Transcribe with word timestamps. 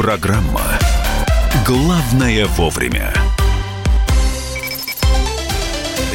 Программа 0.00 0.62
«Главное 1.66 2.46
вовремя». 2.46 3.12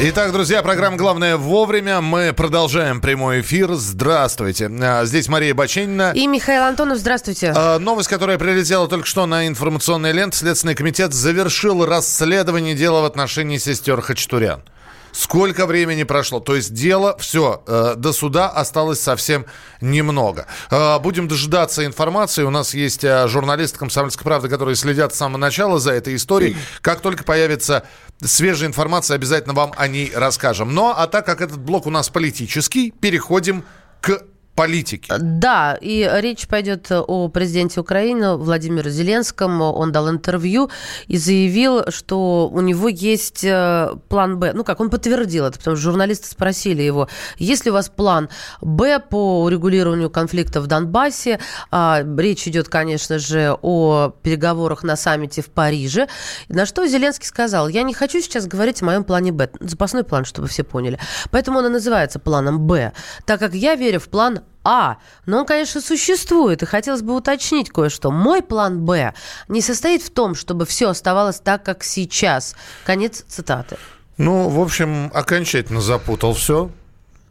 Итак, 0.00 0.32
друзья, 0.32 0.60
программа 0.64 0.96
«Главное 0.96 1.36
вовремя». 1.36 2.00
Мы 2.00 2.32
продолжаем 2.32 3.00
прямой 3.00 3.42
эфир. 3.42 3.74
Здравствуйте. 3.74 4.68
А, 4.82 5.04
Здесь 5.04 5.28
Мария 5.28 5.54
Баченина. 5.54 6.10
И 6.16 6.26
Михаил 6.26 6.64
Антонов, 6.64 6.98
здравствуйте. 6.98 7.52
А, 7.54 7.78
Новость, 7.78 8.08
которая 8.08 8.38
прилетела 8.38 8.88
только 8.88 9.06
что 9.06 9.24
на 9.26 9.46
информационный 9.46 10.10
лент. 10.10 10.34
Следственный 10.34 10.74
комитет 10.74 11.14
завершил 11.14 11.86
расследование 11.86 12.74
дела 12.74 13.02
в 13.02 13.04
отношении 13.04 13.58
сестер 13.58 14.00
Хачатурян. 14.00 14.64
Сколько 15.12 15.66
времени 15.66 16.02
прошло? 16.02 16.40
То 16.40 16.56
есть 16.56 16.74
дело, 16.74 17.16
все, 17.18 17.62
э, 17.66 17.94
до 17.96 18.12
суда 18.12 18.48
осталось 18.48 19.00
совсем 19.00 19.46
немного. 19.80 20.46
Э, 20.70 20.98
будем 20.98 21.28
дожидаться 21.28 21.84
информации. 21.84 22.42
У 22.42 22.50
нас 22.50 22.74
есть 22.74 23.04
э, 23.04 23.26
журналисты 23.28 23.78
«Комсомольской 23.78 24.24
правды», 24.24 24.48
которые 24.48 24.76
следят 24.76 25.14
с 25.14 25.18
самого 25.18 25.38
начала 25.38 25.78
за 25.78 25.92
этой 25.92 26.16
историей. 26.16 26.56
Как 26.82 27.00
только 27.00 27.24
появится 27.24 27.84
свежая 28.22 28.68
информация, 28.68 29.14
обязательно 29.14 29.54
вам 29.54 29.72
о 29.76 29.88
ней 29.88 30.12
расскажем. 30.14 30.74
Но, 30.74 30.94
а 30.96 31.06
так 31.06 31.24
как 31.26 31.40
этот 31.40 31.58
блок 31.58 31.86
у 31.86 31.90
нас 31.90 32.08
политический, 32.08 32.90
переходим 32.90 33.64
к 34.00 34.22
политике. 34.56 35.14
Да, 35.18 35.78
и 35.80 36.08
речь 36.20 36.48
пойдет 36.48 36.90
о 36.90 37.28
президенте 37.28 37.80
Украины 37.80 38.36
Владимире 38.36 38.90
Зеленском. 38.90 39.60
Он 39.60 39.92
дал 39.92 40.10
интервью 40.10 40.70
и 41.06 41.18
заявил, 41.18 41.90
что 41.90 42.48
у 42.48 42.60
него 42.60 42.88
есть 42.88 43.44
э, 43.44 43.90
план 44.08 44.38
«Б». 44.38 44.52
Ну 44.54 44.64
как, 44.64 44.80
он 44.80 44.90
подтвердил 44.90 45.44
это, 45.44 45.58
потому 45.58 45.76
что 45.76 45.84
журналисты 45.84 46.28
спросили 46.28 46.82
его, 46.82 47.08
есть 47.36 47.66
ли 47.66 47.70
у 47.70 47.74
вас 47.74 47.90
план 47.90 48.30
«Б» 48.62 48.98
по 48.98 49.44
урегулированию 49.44 50.10
конфликта 50.10 50.60
в 50.60 50.66
Донбассе. 50.66 51.38
А, 51.70 52.02
Речь 52.16 52.48
идет, 52.48 52.68
конечно 52.68 53.18
же, 53.18 53.56
о 53.60 54.10
переговорах 54.22 54.82
на 54.82 54.96
саммите 54.96 55.42
в 55.42 55.46
Париже. 55.46 56.08
На 56.48 56.64
что 56.64 56.86
Зеленский 56.86 57.26
сказал, 57.26 57.68
я 57.68 57.82
не 57.82 57.92
хочу 57.92 58.20
сейчас 58.20 58.46
говорить 58.46 58.80
о 58.80 58.86
моем 58.86 59.04
плане 59.04 59.32
«Б». 59.32 59.50
Запасной 59.60 60.02
план, 60.02 60.24
чтобы 60.24 60.48
все 60.48 60.64
поняли. 60.64 60.98
Поэтому 61.30 61.58
он 61.58 61.66
и 61.66 61.68
называется 61.68 62.18
планом 62.18 62.66
«Б», 62.66 62.92
так 63.26 63.38
как 63.38 63.54
я 63.54 63.74
верю 63.74 64.00
в 64.00 64.08
план 64.08 64.40
а. 64.66 64.98
Но 65.26 65.38
он, 65.40 65.46
конечно, 65.46 65.80
существует, 65.80 66.62
и 66.62 66.66
хотелось 66.66 67.02
бы 67.02 67.14
уточнить 67.14 67.70
кое-что. 67.70 68.10
Мой 68.10 68.42
план 68.42 68.84
Б 68.84 69.14
не 69.46 69.60
состоит 69.60 70.02
в 70.02 70.10
том, 70.10 70.34
чтобы 70.34 70.66
все 70.66 70.88
оставалось 70.88 71.38
так, 71.38 71.62
как 71.62 71.84
сейчас. 71.84 72.56
Конец 72.84 73.24
цитаты. 73.28 73.76
Ну, 74.18 74.48
в 74.48 74.60
общем, 74.60 75.10
окончательно 75.14 75.80
запутал 75.80 76.34
все. 76.34 76.70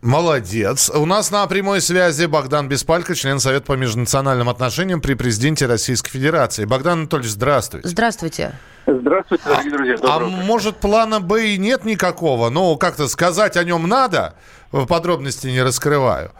Молодец. 0.01 0.89
У 0.93 1.05
нас 1.05 1.31
на 1.31 1.45
прямой 1.47 1.81
связи 1.81 2.25
Богдан 2.25 2.69
Беспалько, 2.69 3.15
член 3.15 3.39
Совета 3.39 3.65
по 3.65 3.73
межнациональным 3.73 4.47
отношениям 4.47 5.01
при 5.01 5.15
президенте 5.15 5.65
Российской 5.65 6.11
Федерации. 6.11 6.65
Богдан 6.65 6.99
Анатольевич, 6.99 7.31
здравствуйте. 7.31 7.87
Здравствуйте. 7.87 8.53
Здравствуйте, 8.85 9.43
дорогие 9.45 9.71
друзья. 9.71 9.95
А 9.95 9.97
Доброе 9.97 10.27
утро. 10.27 10.45
может, 10.45 10.77
плана 10.77 11.19
Б 11.19 11.47
и 11.47 11.57
нет 11.57 11.85
никакого? 11.85 12.49
Ну, 12.51 12.77
как-то 12.77 13.07
сказать 13.07 13.57
о 13.57 13.63
нем 13.63 13.87
надо, 13.87 14.35
в 14.71 14.85
подробности 14.85 15.47
не 15.47 15.63
раскрываю. 15.63 16.31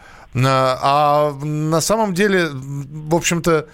А 0.44 0.78
а 0.82 1.44
на 1.44 1.80
самом 1.80 2.12
деле, 2.12 2.48
в 2.52 3.14
общем-то, 3.14 3.66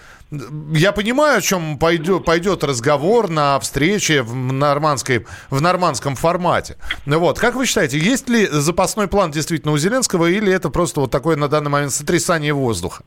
я 0.72 0.92
понимаю, 0.92 1.38
о 1.38 1.40
чем 1.42 1.78
пойдет, 1.78 2.24
пойдет 2.24 2.64
разговор 2.64 3.28
на 3.28 3.58
встрече 3.60 4.22
в, 4.22 4.34
нормандской, 4.34 5.26
в 5.50 5.60
нормандском 5.60 6.14
формате. 6.14 6.76
Ну 7.04 7.18
Вот. 7.18 7.38
Как 7.38 7.54
вы 7.54 7.66
считаете, 7.66 7.98
есть 7.98 8.28
ли 8.28 8.46
запасной 8.46 9.08
план 9.08 9.30
действительно 9.30 9.72
у 9.72 9.78
Зеленского, 9.78 10.26
или 10.26 10.52
это 10.52 10.70
просто 10.70 11.00
вот 11.00 11.10
такое 11.10 11.36
на 11.36 11.48
данный 11.48 11.70
момент 11.70 11.92
сотрясание 11.92 12.54
воздуха? 12.54 13.02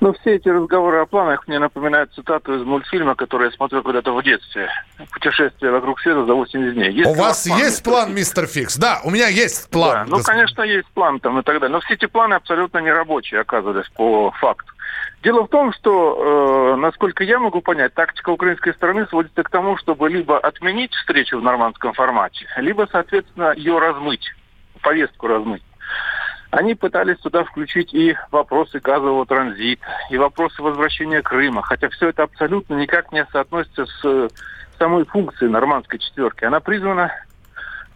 Ну, 0.00 0.12
все 0.20 0.36
эти 0.36 0.48
разговоры 0.48 0.98
о 0.98 1.06
планах 1.06 1.48
мне 1.48 1.58
напоминают 1.58 2.12
цитату 2.12 2.54
из 2.54 2.64
мультфильма, 2.64 3.14
который 3.14 3.46
я 3.46 3.50
смотрел 3.52 3.82
когда-то 3.82 4.12
в 4.12 4.22
детстве. 4.22 4.68
«Путешествие 5.12 5.72
вокруг 5.72 6.00
света 6.00 6.26
за 6.26 6.34
80 6.34 6.74
дней». 6.74 6.92
Есть 6.92 7.10
у 7.10 7.14
вас 7.14 7.46
план, 7.46 7.58
есть 7.58 7.70
мистер 7.70 7.92
план, 7.92 8.06
Фикс? 8.08 8.18
мистер 8.18 8.46
Фикс? 8.46 8.76
Да, 8.76 9.00
у 9.04 9.10
меня 9.10 9.28
есть 9.28 9.70
план. 9.70 9.92
Да, 9.92 10.04
ну, 10.04 10.16
господин- 10.18 10.40
конечно, 10.40 10.62
есть 10.62 10.88
план 10.88 11.20
там 11.20 11.38
и 11.38 11.42
так 11.42 11.60
далее. 11.60 11.72
Но 11.72 11.80
все 11.80 11.94
эти 11.94 12.06
планы 12.06 12.34
абсолютно 12.34 12.78
нерабочие 12.78 13.40
оказывались 13.40 13.88
по 13.96 14.30
факту. 14.32 14.72
Дело 15.22 15.44
в 15.44 15.48
том, 15.48 15.72
что, 15.72 16.74
э, 16.74 16.76
насколько 16.76 17.24
я 17.24 17.38
могу 17.38 17.60
понять, 17.60 17.94
тактика 17.94 18.30
украинской 18.30 18.74
стороны 18.74 19.06
сводится 19.06 19.42
к 19.42 19.50
тому, 19.50 19.76
чтобы 19.78 20.08
либо 20.10 20.38
отменить 20.38 20.92
встречу 20.94 21.38
в 21.38 21.42
нормандском 21.42 21.94
формате, 21.94 22.46
либо, 22.58 22.86
соответственно, 22.92 23.52
ее 23.56 23.78
размыть, 23.78 24.30
повестку 24.82 25.26
размыть. 25.26 25.62
Они 26.50 26.74
пытались 26.74 27.18
туда 27.18 27.44
включить 27.44 27.92
и 27.92 28.16
вопросы 28.30 28.78
газового 28.78 29.26
транзита, 29.26 29.84
и 30.10 30.16
вопросы 30.16 30.62
возвращения 30.62 31.22
Крыма, 31.22 31.62
хотя 31.62 31.88
все 31.88 32.08
это 32.10 32.22
абсолютно 32.22 32.74
никак 32.74 33.12
не 33.12 33.26
соотносится 33.26 33.86
с 33.86 34.04
э, 34.04 34.28
самой 34.78 35.04
функцией 35.04 35.50
нормандской 35.50 35.98
четверки. 35.98 36.44
Она 36.44 36.60
призвана 36.60 37.12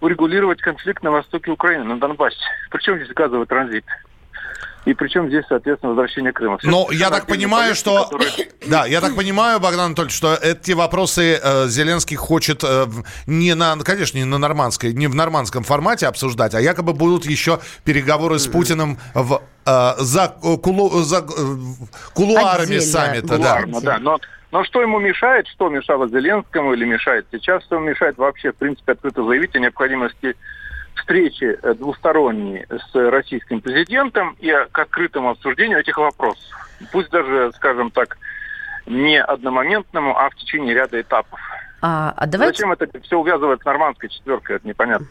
урегулировать 0.01 0.61
конфликт 0.61 1.03
на 1.03 1.11
востоке 1.11 1.51
Украины, 1.51 1.85
на 1.85 2.01
Донбассе. 2.01 2.39
Причем 2.71 2.97
здесь 2.97 3.15
газовый 3.15 3.47
транзит? 3.47 3.85
И 4.87 4.95
причем 4.95 5.29
здесь, 5.29 5.45
соответственно, 5.47 5.91
возвращение 5.93 6.33
Крыма. 6.33 6.57
Все 6.57 6.69
Но 6.71 6.85
это 6.87 6.95
я 6.95 7.11
так 7.11 7.27
понимаю, 7.27 7.75
повестки, 7.75 7.81
что... 7.83 8.05
которые- 8.11 8.49
Да, 8.67 8.87
я 8.87 9.01
так 9.03 9.15
понимаю, 9.15 9.61
Богдан 9.61 9.87
Анатольевич, 9.87 10.17
что 10.17 10.35
эти 10.35 10.73
вопросы 10.73 11.39
э, 11.43 11.67
Зеленский 11.69 12.17
хочет 12.17 12.65
э, 12.65 12.87
не 13.27 13.55
на, 13.55 13.77
конечно, 13.79 14.17
не 14.17 14.25
на 14.25 14.39
нормандской, 14.39 14.95
не 14.95 15.07
в 15.07 15.15
нормандском 15.15 15.65
формате 15.65 16.07
обсуждать, 16.07 16.55
а 16.55 16.61
якобы 16.63 16.95
будут 16.95 17.27
еще 17.27 17.61
переговоры 17.85 18.39
с 18.39 18.47
Путиным 18.47 18.99
в, 19.15 19.43
э, 19.67 19.93
за, 19.99 20.35
кулу- 20.63 21.03
за, 21.03 21.19
э, 21.19 21.23
кулуарами 22.15 22.77
Отдельно. 22.77 22.83
саммита. 22.83 23.27
Да. 23.39 23.63
Кулуарно, 23.63 23.81
да. 23.83 23.99
Но, 23.99 24.19
но 24.51 24.65
что 24.65 24.81
ему 24.81 24.99
мешает, 24.99 25.47
что 25.49 25.69
мешало 25.69 26.09
Зеленскому 26.09 26.73
или 26.73 26.87
мешает 26.87 27.27
сейчас, 27.31 27.63
что 27.65 27.77
ему 27.77 27.85
мешает 27.91 28.17
вообще, 28.17 28.53
в 28.53 28.57
принципе, 28.57 28.93
открыто 28.93 29.25
заявить 29.25 29.55
о 29.55 29.59
необходимости 29.59 30.37
встречи 30.95 31.59
э, 31.63 31.75
двусторонней 31.75 32.67
с 32.69 32.95
российским 32.95 33.61
президентом 33.61 34.37
и 34.39 34.53
к 34.71 34.79
открытому 34.79 35.31
обсуждению 35.31 35.81
этих 35.81 35.99
вопросов. 35.99 36.45
Пусть 36.93 37.11
даже, 37.11 37.53
скажем 37.57 37.91
так, 37.91 38.19
не 38.87 39.21
одномоментному, 39.21 40.17
а 40.17 40.31
в 40.31 40.35
течение 40.35 40.75
ряда 40.75 41.01
этапов. 41.01 41.39
А, 41.83 42.13
а 42.15 42.27
давайте, 42.27 42.59
Зачем 42.59 42.73
это 42.73 43.01
все 43.01 43.19
увязывать 43.19 43.63
с 43.63 43.65
нормандской 43.65 44.11
четверкой, 44.11 44.57
это 44.57 44.69
непонятно. 44.69 45.07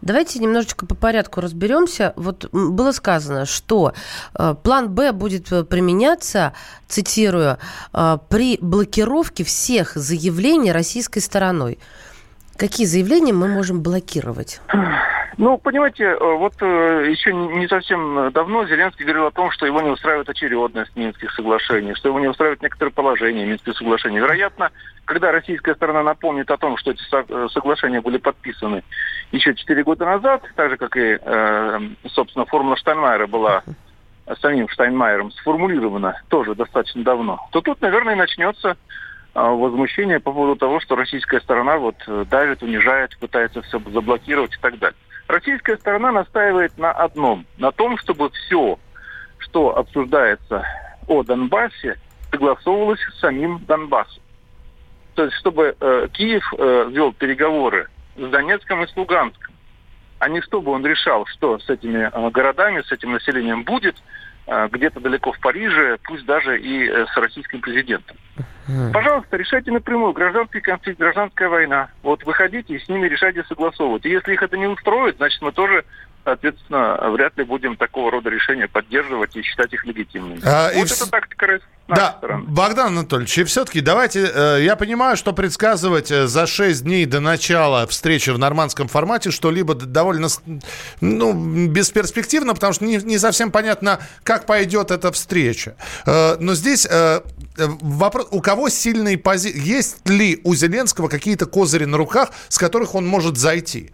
давайте 0.00 0.38
немножечко 0.38 0.86
по 0.86 0.94
порядку 0.94 1.42
разберемся. 1.42 2.14
Вот 2.16 2.48
было 2.52 2.92
сказано, 2.92 3.44
что 3.44 3.92
э, 4.38 4.54
план 4.62 4.88
Б 4.94 5.12
будет 5.12 5.52
э, 5.52 5.62
применяться, 5.64 6.54
цитирую, 6.88 7.58
э, 7.92 8.18
при 8.30 8.58
блокировке 8.62 9.44
всех 9.44 9.94
заявлений 9.94 10.72
российской 10.72 11.20
стороной. 11.20 11.78
Какие 12.56 12.86
заявления 12.86 13.34
мы 13.34 13.48
можем 13.48 13.82
блокировать? 13.82 14.60
Ну, 15.38 15.58
понимаете, 15.58 16.04
э, 16.04 16.16
вот 16.18 16.54
э, 16.62 17.10
еще 17.10 17.34
не 17.34 17.68
совсем 17.68 18.32
давно 18.32 18.64
Зеленский 18.64 19.04
говорил 19.04 19.26
о 19.26 19.30
том, 19.30 19.50
что 19.50 19.66
его 19.66 19.82
не 19.82 19.90
устраивает 19.90 20.30
очередность 20.30 20.96
Минских 20.96 21.30
соглашений, 21.32 21.94
что 21.94 22.08
его 22.08 22.18
не 22.20 22.28
устраивает 22.28 22.62
некоторые 22.62 22.94
положения 22.94 23.44
Минских 23.44 23.76
соглашений. 23.76 24.18
Вероятно, 24.18 24.70
когда 25.04 25.32
российская 25.32 25.74
сторона 25.74 26.02
напомнит 26.02 26.50
о 26.50 26.56
том, 26.56 26.78
что 26.78 26.92
эти 26.92 27.02
э, 27.12 27.48
соглашения 27.52 28.00
были 28.00 28.16
подписаны 28.16 28.82
еще 29.30 29.54
четыре 29.54 29.84
года 29.84 30.06
назад, 30.06 30.42
так 30.54 30.70
же, 30.70 30.76
как 30.78 30.96
и, 30.96 31.18
собственно, 32.08 32.46
формула 32.46 32.76
Штайнмайера 32.76 33.26
была 33.26 33.62
самим 34.40 34.68
Штайнмайером 34.68 35.32
сформулирована 35.32 36.22
тоже 36.28 36.54
достаточно 36.54 37.02
давно, 37.02 37.40
то 37.50 37.60
тут, 37.60 37.80
наверное, 37.82 38.14
начнется 38.14 38.76
возмущение 39.34 40.20
по 40.20 40.32
поводу 40.32 40.56
того, 40.56 40.80
что 40.80 40.94
российская 40.94 41.40
сторона 41.40 41.76
вот 41.76 41.96
давит, 42.30 42.62
унижает, 42.62 43.18
пытается 43.18 43.62
все 43.62 43.80
заблокировать 43.80 44.54
и 44.54 44.60
так 44.60 44.78
далее. 44.78 44.96
Российская 45.28 45.76
сторона 45.76 46.12
настаивает 46.12 46.76
на 46.78 46.92
одном, 46.92 47.46
на 47.58 47.72
том, 47.72 47.98
чтобы 47.98 48.30
все, 48.30 48.78
что 49.38 49.76
обсуждается 49.76 50.64
о 51.08 51.22
Донбассе, 51.22 51.98
согласовывалось 52.30 53.00
с 53.00 53.20
самим 53.20 53.58
Донбассом. 53.66 54.22
То 55.14 55.24
есть, 55.24 55.36
чтобы 55.36 55.74
э, 55.78 56.08
Киев 56.12 56.44
э, 56.56 56.88
вел 56.90 57.12
переговоры 57.12 57.88
с 58.16 58.28
Донецком 58.28 58.84
и 58.84 58.86
с 58.86 58.96
Луганском, 58.96 59.54
а 60.18 60.28
не 60.28 60.40
чтобы 60.42 60.72
он 60.72 60.84
решал, 60.84 61.26
что 61.26 61.58
с 61.58 61.68
этими 61.68 62.10
э, 62.12 62.30
городами, 62.30 62.82
с 62.82 62.92
этим 62.92 63.12
населением 63.12 63.64
будет, 63.64 63.96
э, 64.46 64.68
где-то 64.70 65.00
далеко 65.00 65.32
в 65.32 65.40
Париже, 65.40 65.98
пусть 66.04 66.24
даже 66.24 66.60
и 66.60 66.88
э, 66.88 67.06
с 67.06 67.16
российским 67.16 67.60
президентом. 67.60 68.16
Пожалуйста, 68.92 69.36
решайте 69.36 69.70
напрямую. 69.70 70.12
Гражданский 70.12 70.60
конфликт, 70.60 70.98
гражданская 70.98 71.48
война. 71.48 71.88
Вот 72.02 72.24
выходите 72.24 72.74
и 72.74 72.78
с 72.78 72.88
ними 72.88 73.06
решайте 73.06 73.44
согласовывать. 73.44 74.04
И 74.04 74.10
если 74.10 74.34
их 74.34 74.42
это 74.42 74.56
не 74.56 74.66
устроит, 74.66 75.16
значит 75.16 75.40
мы 75.42 75.52
тоже 75.52 75.84
соответственно, 76.26 76.98
вряд 77.12 77.38
ли 77.38 77.44
будем 77.44 77.76
такого 77.76 78.10
рода 78.10 78.30
решения 78.30 78.66
поддерживать 78.66 79.36
и 79.36 79.42
считать 79.42 79.72
их 79.72 79.84
легитимными. 79.84 80.40
А, 80.44 80.72
вот 80.74 80.90
и 80.90 80.92
это 80.92 81.08
тактика 81.08 81.60
Да, 81.86 82.18
Богдан 82.48 82.88
Анатольевич, 82.88 83.38
и 83.38 83.44
все-таки 83.44 83.80
давайте, 83.80 84.28
э, 84.34 84.58
я 84.62 84.74
понимаю, 84.74 85.16
что 85.16 85.32
предсказывать 85.32 86.10
э, 86.10 86.26
за 86.26 86.48
6 86.48 86.82
дней 86.82 87.06
до 87.06 87.20
начала 87.20 87.86
встречи 87.86 88.30
в 88.30 88.40
нормандском 88.40 88.88
формате 88.88 89.30
что-либо 89.30 89.74
довольно, 89.74 90.26
ну, 91.00 91.68
бесперспективно, 91.68 92.54
потому 92.54 92.72
что 92.72 92.84
не, 92.84 92.96
не 92.96 93.18
совсем 93.18 93.52
понятно, 93.52 94.00
как 94.24 94.46
пойдет 94.46 94.90
эта 94.90 95.12
встреча. 95.12 95.76
Э, 96.06 96.36
Но 96.40 96.54
здесь 96.54 96.88
э, 96.90 97.20
э, 97.56 97.66
вопрос, 98.26 98.38
у 98.38 98.42
кого 98.42 98.68
сильные 98.68 99.18
позиции, 99.18 99.60
есть 99.60 100.08
ли 100.08 100.40
у 100.44 100.54
Зеленского 100.54 101.08
какие-то 101.08 101.46
козыри 101.46 101.84
на 101.84 101.96
руках, 101.96 102.30
с 102.48 102.58
которых 102.58 102.94
он 102.94 103.06
может 103.06 103.36
зайти? 103.36 103.90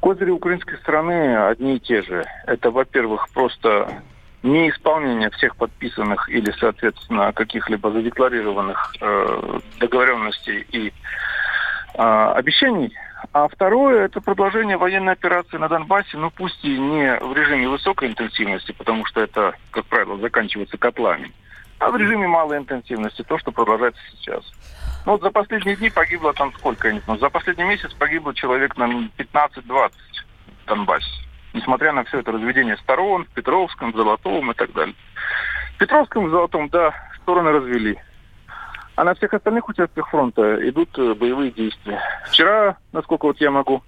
Козыри 0.00 0.30
украинской 0.30 0.76
стороны 0.76 1.36
одни 1.48 1.76
и 1.76 1.80
те 1.80 2.02
же. 2.02 2.24
Это, 2.46 2.70
во-первых, 2.70 3.28
просто 3.34 4.02
неисполнение 4.42 5.30
всех 5.30 5.56
подписанных 5.56 6.28
или, 6.28 6.52
соответственно, 6.58 7.32
каких-либо 7.32 7.90
задекларированных 7.90 8.94
э, 9.00 9.60
договоренностей 9.80 10.64
и 10.70 10.92
э, 11.94 12.32
обещаний. 12.36 12.92
А 13.32 13.48
второе– 13.48 14.04
это 14.06 14.20
продолжение 14.20 14.76
военной 14.76 15.14
операции 15.14 15.56
на 15.58 15.68
Донбассе, 15.68 16.16
ну 16.16 16.30
пусть 16.30 16.64
и 16.64 16.78
не 16.78 17.18
в 17.18 17.36
режиме 17.36 17.68
высокой 17.68 18.08
интенсивности, 18.08 18.70
потому 18.70 19.04
что 19.06 19.20
это, 19.20 19.54
как 19.72 19.86
правило, 19.86 20.16
заканчивается 20.18 20.78
котлами, 20.78 21.32
а 21.78 21.90
в 21.90 21.96
режиме 21.96 22.26
малой 22.26 22.58
интенсивности, 22.58 23.22
то, 23.22 23.38
что 23.38 23.52
продолжается 23.52 24.00
сейчас. 24.10 24.44
Ну 25.06 25.12
вот 25.12 25.22
за 25.22 25.30
последние 25.30 25.76
дни 25.76 25.90
погибло 25.90 26.32
там 26.32 26.52
сколько, 26.54 26.88
я 26.88 26.94
не 26.94 27.00
знаю, 27.00 27.20
за 27.20 27.30
последний 27.30 27.64
месяц 27.64 27.92
погибло 27.94 28.34
человек 28.34 28.76
на 28.76 28.84
15-20 28.84 29.90
в 30.64 30.66
Донбассе. 30.66 31.10
Несмотря 31.54 31.92
на 31.92 32.04
все 32.04 32.20
это 32.20 32.32
разведение 32.32 32.76
сторон, 32.78 33.24
в 33.24 33.28
Петровском, 33.28 33.92
в 33.92 33.96
Золотом 33.96 34.50
и 34.50 34.54
так 34.54 34.72
далее. 34.72 34.94
В 35.74 35.78
Петровском, 35.78 36.26
в 36.26 36.30
Золотом, 36.30 36.68
да, 36.68 36.92
стороны 37.22 37.52
развели. 37.52 37.98
А 38.96 39.04
на 39.04 39.14
всех 39.14 39.32
остальных 39.32 39.68
участках 39.68 40.08
фронта 40.08 40.68
идут 40.68 40.98
э, 40.98 41.14
боевые 41.14 41.52
действия. 41.52 42.02
Вчера, 42.26 42.76
насколько 42.92 43.26
вот 43.26 43.40
я 43.40 43.50
могу 43.50 43.82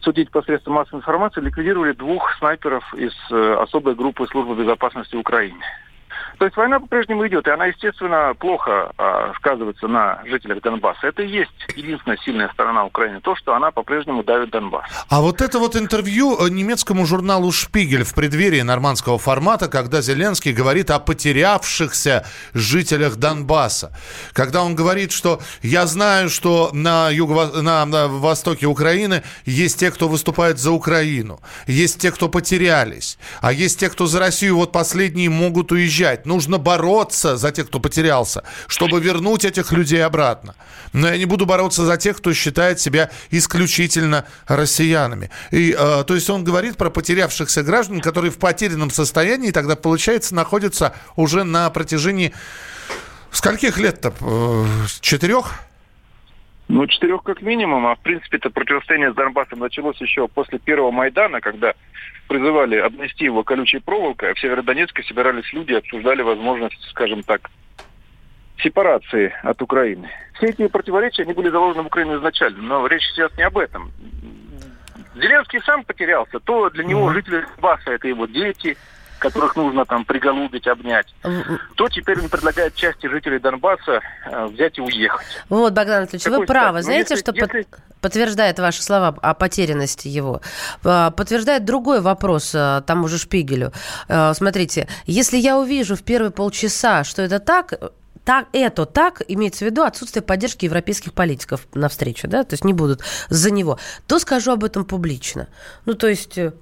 судить 0.00 0.30
посредством 0.30 0.74
массовой 0.74 1.00
информации, 1.00 1.42
ликвидировали 1.42 1.92
двух 1.92 2.34
снайперов 2.38 2.94
из 2.94 3.12
э, 3.30 3.56
особой 3.60 3.94
группы 3.94 4.26
службы 4.26 4.54
безопасности 4.54 5.14
Украины. 5.14 5.62
То 6.38 6.46
есть 6.46 6.56
война 6.56 6.80
по-прежнему 6.80 7.26
идет, 7.26 7.46
и 7.46 7.50
она, 7.50 7.66
естественно, 7.66 8.34
плохо 8.38 8.92
а, 8.98 9.32
сказывается 9.36 9.86
на 9.88 10.20
жителях 10.24 10.60
Донбасса. 10.62 11.06
Это 11.06 11.22
и 11.22 11.28
есть 11.28 11.50
единственная 11.76 12.18
сильная 12.24 12.48
сторона 12.52 12.84
Украины, 12.84 13.20
то, 13.20 13.36
что 13.36 13.54
она 13.54 13.70
по-прежнему 13.70 14.22
давит 14.24 14.50
Донбасс. 14.50 14.84
А 15.08 15.20
вот 15.20 15.40
это 15.40 15.58
вот 15.58 15.76
интервью 15.76 16.36
э, 16.38 16.50
немецкому 16.50 17.06
журналу 17.06 17.52
«Шпигель» 17.52 18.04
в 18.04 18.14
преддверии 18.14 18.62
нормандского 18.62 19.18
формата, 19.18 19.68
когда 19.68 20.00
Зеленский 20.00 20.52
говорит 20.52 20.90
о 20.90 20.98
потерявшихся 20.98 22.26
жителях 22.52 23.16
Донбасса. 23.16 23.96
Когда 24.32 24.62
он 24.62 24.74
говорит, 24.74 25.12
что 25.12 25.40
я 25.62 25.86
знаю, 25.86 26.28
что 26.28 26.70
на, 26.72 27.10
юго 27.10 27.62
на, 27.62 27.84
на 27.86 28.08
востоке 28.08 28.66
Украины 28.66 29.22
есть 29.44 29.80
те, 29.80 29.90
кто 29.90 30.08
выступает 30.08 30.58
за 30.58 30.72
Украину, 30.72 31.40
есть 31.66 32.00
те, 32.00 32.10
кто 32.10 32.28
потерялись, 32.28 33.18
а 33.40 33.52
есть 33.52 33.80
те, 33.80 33.88
кто 33.88 34.06
за 34.06 34.18
Россию, 34.18 34.56
вот 34.56 34.72
последние 34.72 35.30
могут 35.30 35.72
уезжать. 35.72 36.23
Нужно 36.24 36.58
бороться 36.58 37.36
за 37.36 37.52
тех, 37.52 37.66
кто 37.66 37.80
потерялся, 37.80 38.42
чтобы 38.66 39.00
вернуть 39.00 39.44
этих 39.44 39.72
людей 39.72 40.04
обратно. 40.04 40.54
Но 40.92 41.08
я 41.08 41.18
не 41.18 41.24
буду 41.24 41.46
бороться 41.46 41.84
за 41.84 41.96
тех, 41.96 42.16
кто 42.16 42.32
считает 42.32 42.80
себя 42.80 43.10
исключительно 43.30 44.24
россиянами. 44.46 45.30
И, 45.50 45.76
э, 45.78 46.04
то 46.06 46.14
есть 46.14 46.30
он 46.30 46.44
говорит 46.44 46.76
про 46.76 46.90
потерявшихся 46.90 47.62
граждан, 47.62 48.00
которые 48.00 48.30
в 48.30 48.38
потерянном 48.38 48.90
состоянии 48.90 49.50
тогда, 49.50 49.76
получается, 49.76 50.34
находятся 50.34 50.94
уже 51.16 51.44
на 51.44 51.68
протяжении 51.70 52.32
скольких 53.30 53.78
лет-то? 53.78 54.14
Э, 54.20 54.66
Четырех? 55.00 55.52
Ну, 56.68 56.86
четырех 56.86 57.22
как 57.22 57.42
минимум, 57.42 57.86
а 57.86 57.94
в 57.94 58.00
принципе 58.00 58.38
это 58.38 58.48
противостояние 58.48 59.12
с 59.12 59.14
Донбассом 59.14 59.58
началось 59.58 60.00
еще 60.00 60.28
после 60.28 60.58
первого 60.58 60.90
Майдана, 60.90 61.40
когда 61.40 61.74
призывали 62.26 62.76
обнести 62.76 63.24
его 63.24 63.44
колючей 63.44 63.80
проволокой, 63.80 64.30
а 64.30 64.34
в 64.34 64.40
Северодонецке 64.40 65.02
собирались 65.02 65.52
люди 65.52 65.72
и 65.72 65.76
обсуждали 65.76 66.22
возможность, 66.22 66.82
скажем 66.90 67.22
так, 67.22 67.50
сепарации 68.58 69.34
от 69.42 69.60
Украины. 69.60 70.08
Все 70.34 70.46
эти 70.46 70.66
противоречия, 70.68 71.24
они 71.24 71.34
были 71.34 71.50
заложены 71.50 71.82
в 71.82 71.86
Украину 71.86 72.16
изначально, 72.16 72.62
но 72.62 72.86
речь 72.86 73.04
сейчас 73.08 73.36
не 73.36 73.42
об 73.42 73.58
этом. 73.58 73.92
Зеленский 75.14 75.60
сам 75.60 75.84
потерялся, 75.84 76.40
то 76.40 76.70
для 76.70 76.82
него 76.82 77.12
жители 77.12 77.42
Донбасса 77.42 77.92
это 77.92 78.08
его 78.08 78.26
дети, 78.26 78.76
которых 79.24 79.56
нужно 79.56 79.84
там 79.86 80.04
приголубить, 80.04 80.66
обнять, 80.66 81.06
то 81.76 81.88
теперь 81.88 82.20
он 82.20 82.28
предлагает 82.28 82.74
части 82.74 83.06
жителей 83.06 83.38
Донбасса 83.38 84.00
э, 84.26 84.46
взять 84.46 84.76
и 84.78 84.82
уехать. 84.82 85.26
Вот, 85.48 85.72
Богдан 85.72 85.98
Анатольевич, 85.98 86.26
вы 86.26 86.44
правы. 86.44 86.82
стать? 86.82 86.84
Ну, 86.88 86.92
Знаете, 86.92 87.14
если- 87.14 87.22
что 87.24 87.32
под- 87.32 87.54
если- 87.54 87.66
подтверждает 88.02 88.58
ваши 88.58 88.82
слова 88.82 89.16
о 89.22 89.32
потерянности 89.34 90.08
его? 90.08 90.42
А, 90.84 91.10
Подтверждает 91.10 91.64
другой 91.64 92.00
вопрос 92.02 92.52
а, 92.54 92.82
тому 92.82 93.08
же 93.08 93.18
Шпигелю. 93.18 93.72
Смотрите, 94.34 94.88
если 95.06 95.38
я 95.38 95.58
увижу 95.58 95.96
в 95.96 96.02
первые 96.02 96.30
полчаса, 96.30 97.02
что 97.04 97.22
это 97.22 97.38
так, 97.38 97.72
так, 98.24 98.48
это 98.52 98.86
так, 98.86 99.22
имеется 99.28 99.64
в 99.64 99.68
виду 99.68 99.82
отсутствие 99.82 100.22
поддержки 100.22 100.64
европейских 100.64 101.12
политиков 101.12 101.66
на 101.74 101.88
встречу, 101.88 102.26
да, 102.26 102.44
то 102.44 102.54
есть 102.54 102.64
не 102.64 102.72
будут 102.72 103.02
за 103.28 103.50
него, 103.50 103.78
то 104.06 104.18
скажу 104.18 104.52
об 104.52 104.64
этом 104.64 104.84
публично. 104.84 105.48
Ну, 105.84 105.94
то 105.94 106.08
есть 106.08 106.38
э, 106.38 106.52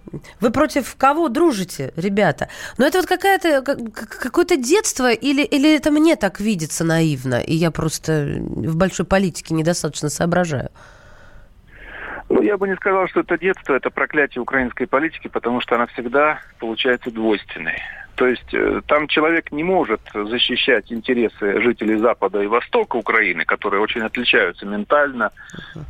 вы 0.40 0.50
против 0.50 0.96
кого 0.96 1.28
дружите, 1.28 1.92
ребята? 1.96 2.48
Но 2.78 2.86
это 2.86 2.98
вот 2.98 3.06
какая-то, 3.06 3.62
как- 3.62 3.92
как- 3.92 4.18
какое-то 4.18 4.56
детство 4.56 5.12
или, 5.12 5.42
или 5.42 5.76
это 5.76 5.90
мне 5.90 6.16
так 6.16 6.40
видится 6.40 6.84
наивно, 6.84 7.40
и 7.40 7.54
я 7.54 7.70
просто 7.70 8.26
в 8.38 8.76
большой 8.76 9.06
политике 9.06 9.54
недостаточно 9.54 10.08
соображаю? 10.08 10.70
Ну, 12.28 12.40
я 12.40 12.56
бы 12.56 12.66
не 12.66 12.74
сказал, 12.76 13.06
что 13.08 13.20
это 13.20 13.38
детство, 13.38 13.74
это 13.74 13.90
проклятие 13.90 14.40
украинской 14.40 14.86
политики, 14.86 15.28
потому 15.28 15.60
что 15.60 15.74
она 15.74 15.86
всегда 15.86 16.40
получается 16.58 17.10
двойственной. 17.10 17.78
То 18.22 18.28
есть 18.28 18.54
э, 18.54 18.82
там 18.86 19.08
человек 19.08 19.50
не 19.50 19.64
может 19.64 20.00
защищать 20.14 20.92
интересы 20.92 21.60
жителей 21.60 21.96
Запада 21.96 22.40
и 22.40 22.46
Востока 22.46 22.94
Украины, 22.94 23.44
которые 23.44 23.80
очень 23.80 24.02
отличаются 24.02 24.64
ментально, 24.64 25.32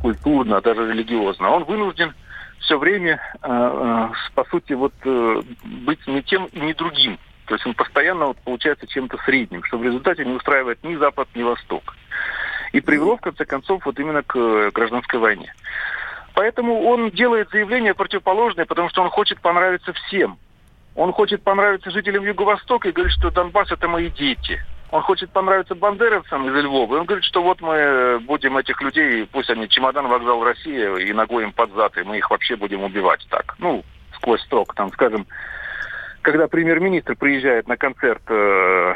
культурно, 0.01 0.59
даже 0.59 0.91
религиозно. 0.91 1.51
Он 1.51 1.63
вынужден 1.63 2.15
все 2.57 2.79
время, 2.79 3.21
э, 3.43 3.47
э, 3.47 4.07
по 4.33 4.45
сути, 4.45 4.73
вот 4.73 4.93
быть 5.03 6.07
ни 6.07 6.21
тем 6.21 6.45
и 6.45 6.59
ни 6.59 6.73
другим. 6.73 7.19
То 7.45 7.53
есть 7.53 7.67
он 7.67 7.75
постоянно 7.75 8.25
вот, 8.25 8.37
получается 8.39 8.87
чем-то 8.87 9.17
средним, 9.25 9.63
что 9.63 9.77
в 9.77 9.83
результате 9.83 10.25
не 10.25 10.33
устраивает 10.33 10.83
ни 10.83 10.95
Запад, 10.95 11.27
ни 11.35 11.43
Восток. 11.43 11.95
И 12.71 12.81
привело, 12.81 13.17
в 13.17 13.21
конце 13.21 13.45
концов, 13.45 13.85
вот 13.85 13.99
именно 13.99 14.23
к 14.23 14.71
гражданской 14.71 15.19
войне. 15.19 15.53
Поэтому 16.33 16.81
он 16.81 17.11
делает 17.11 17.51
заявление 17.51 17.93
противоположное, 17.93 18.65
потому 18.65 18.89
что 18.89 19.03
он 19.03 19.11
хочет 19.11 19.39
понравиться 19.39 19.93
всем. 19.93 20.39
Он 20.95 21.11
хочет 21.11 21.41
понравиться 21.43 21.91
жителям 21.91 22.23
Юго-Востока 22.23 22.89
и 22.89 22.91
говорит, 22.91 23.13
что 23.13 23.31
Донбасс 23.31 23.71
это 23.71 23.87
мои 23.87 24.09
дети. 24.09 24.63
Он 24.91 25.01
хочет 25.01 25.31
понравиться 25.31 25.73
бандеровцам 25.73 26.47
из 26.47 26.63
Львова. 26.63 26.95
И 26.95 26.99
он 26.99 27.05
говорит, 27.05 27.25
что 27.25 27.41
вот 27.41 27.61
мы 27.61 28.19
будем 28.19 28.57
этих 28.57 28.79
людей, 28.81 29.27
пусть 29.31 29.49
они 29.49 29.67
чемодан, 29.67 30.07
вокзал 30.07 30.43
Россия 30.43 30.95
и 30.97 31.11
ногой 31.13 31.45
им 31.45 31.51
под 31.51 31.73
зад, 31.73 31.97
и 31.97 32.03
мы 32.03 32.19
их 32.19 32.29
вообще 32.29 32.55
будем 32.55 32.83
убивать 32.83 33.25
так. 33.29 33.55
Ну, 33.57 33.83
сквозь 34.17 34.41
строк, 34.43 34.75
там, 34.75 34.91
скажем, 34.91 35.25
когда 36.21 36.47
премьер-министр 36.47 37.15
приезжает 37.15 37.67
на 37.67 37.75
концерт 37.75 38.21
э, 38.27 38.93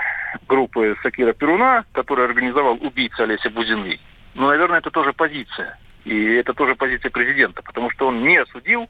группы 0.48 0.96
Сакира 1.02 1.34
Перуна, 1.34 1.84
который 1.94 2.26
организовал 2.26 2.78
убийца 2.80 3.24
Олеся 3.24 3.50
Бузины, 3.50 4.00
ну, 4.36 4.48
наверное, 4.48 4.80
это 4.80 4.92
тоже 4.92 5.14
позиция. 5.14 5.80
И 6.06 6.36
это 6.36 6.54
тоже 6.54 6.76
позиция 6.76 7.10
президента, 7.10 7.64
потому 7.64 7.90
что 7.90 8.08
он 8.08 8.22
не 8.22 8.38
осудил, 8.38 8.88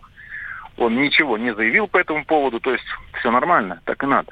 он 0.77 0.95
ничего 1.01 1.37
не 1.37 1.53
заявил 1.53 1.87
по 1.87 1.97
этому 1.97 2.23
поводу, 2.25 2.59
то 2.59 2.71
есть 2.71 2.85
все 3.19 3.31
нормально, 3.31 3.81
так 3.85 4.03
и 4.03 4.07
надо. 4.07 4.31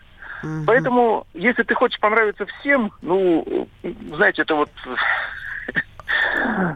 Поэтому, 0.67 1.25
если 1.33 1.63
ты 1.63 1.73
хочешь 1.73 1.99
понравиться 1.99 2.45
всем, 2.45 2.91
ну, 3.01 3.67
знаете, 4.13 4.43
это 4.43 4.53
вот 4.55 4.69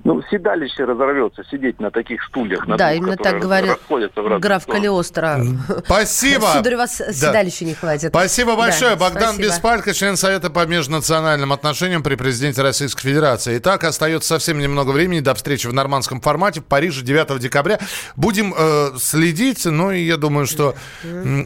ну, 0.03 0.21
седалище 0.29 0.85
разорвется 0.85 1.43
сидеть 1.49 1.79
на 1.79 1.91
таких 1.91 2.23
стульях. 2.23 2.67
На 2.67 2.77
Да, 2.77 2.91
двух, 2.93 2.97
именно 3.03 3.17
так 3.17 3.43
разные 3.43 4.39
граф. 4.39 4.65
Калиостро. 4.65 5.39
Спасибо. 5.85 6.47
Сударь, 6.53 6.75
у 6.75 6.77
вас 6.77 6.97
Да. 6.97 7.13
седалища 7.13 7.65
не 7.65 7.73
хватит. 7.73 8.09
Спасибо 8.09 8.55
большое. 8.55 8.91
Да, 8.91 8.97
Богдан 8.97 9.33
спасибо. 9.35 9.47
Беспалько, 9.47 9.93
член 9.93 10.17
Совета 10.17 10.49
по 10.49 10.65
межнациональным 10.65 11.53
отношениям 11.53 12.03
при 12.03 12.15
президенте 12.15 12.61
Российской 12.61 13.03
Федерации. 13.03 13.57
Итак, 13.57 13.83
остается 13.83 14.29
совсем 14.29 14.59
немного 14.59 14.91
времени 14.91 15.19
до 15.19 15.33
встречи 15.35 15.67
в 15.67 15.73
нормандском 15.73 16.21
формате 16.21 16.61
в 16.61 16.65
Париже 16.65 17.03
9 17.03 17.39
декабря. 17.39 17.79
Будем 18.15 18.53
э, 18.57 18.91
следить, 18.97 19.65
ну 19.65 19.91
и 19.91 20.01
я 20.01 20.17
думаю, 20.17 20.45
что 20.45 20.75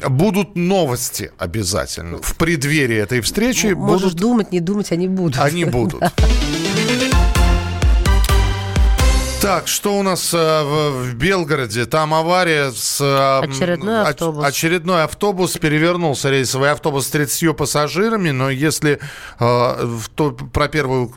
будут 0.07 0.55
новости 0.55 1.31
обязательно. 1.38 2.17
В 2.21 2.38
преддверии 2.38 2.97
этой 2.97 3.21
встречи 3.21 3.67
Можешь 3.67 4.13
будут... 4.13 4.19
думать, 4.19 4.51
не 4.51 4.59
думать, 4.59 4.91
они 4.91 5.07
будут. 5.07 5.39
Они 5.39 5.65
будут. 5.65 6.01
Так, 9.43 9.67
что 9.67 10.00
у 10.00 10.03
нас 10.03 10.33
э, 10.33 10.63
в, 10.63 11.15
Белгороде? 11.15 11.85
Там 11.85 12.13
авария 12.13 12.71
с... 12.71 13.01
Э, 13.01 13.45
очередной 13.45 14.03
автобус. 14.03 14.45
Очередной 14.45 15.03
автобус 15.03 15.57
перевернулся, 15.57 16.29
рейсовый 16.29 16.71
автобус 16.71 17.07
с 17.07 17.09
30 17.09 17.53
пассажирами, 17.57 18.29
но 18.29 18.50
если 18.50 19.01
э, 19.41 19.97
то, 20.15 20.31
про 20.31 20.69
первую 20.69 21.12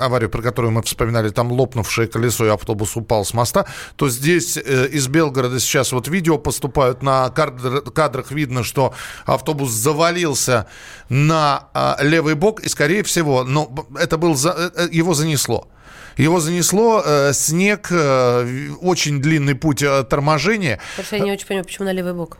аварию, 0.00 0.28
про 0.28 0.42
которую 0.42 0.72
мы 0.72 0.82
вспоминали, 0.82 1.28
там 1.28 1.52
лопнувшее 1.52 2.08
колесо 2.08 2.46
и 2.46 2.48
автобус 2.48 2.96
упал 2.96 3.24
с 3.24 3.32
моста, 3.32 3.66
то 3.94 4.08
здесь 4.08 4.56
из 4.56 5.06
Белгорода 5.06 5.60
сейчас 5.60 5.92
вот 5.92 6.08
видео 6.08 6.38
поступают, 6.38 7.04
на 7.04 7.30
кадр, 7.30 7.80
кадрах 7.92 8.32
видно, 8.32 8.64
что 8.64 8.92
автобус 9.24 9.70
завалился 9.70 10.66
на 11.08 11.68
левый 12.00 12.34
бок, 12.34 12.58
и 12.58 12.68
скорее 12.68 13.04
всего, 13.04 13.44
но 13.44 13.72
это 13.96 14.18
был, 14.18 14.34
его 14.90 15.14
занесло. 15.14 15.68
Его 16.16 16.40
занесло, 16.40 17.02
э, 17.04 17.32
снег, 17.32 17.88
э, 17.90 18.70
очень 18.80 19.20
длинный 19.20 19.54
путь 19.54 19.82
э, 19.82 20.04
торможения. 20.04 20.78
Потому 20.96 21.20
я 21.20 21.26
не 21.26 21.32
очень 21.32 21.46
понимаю, 21.46 21.64
почему 21.64 21.86
на 21.86 21.92
левый 21.92 22.14
бок. 22.14 22.38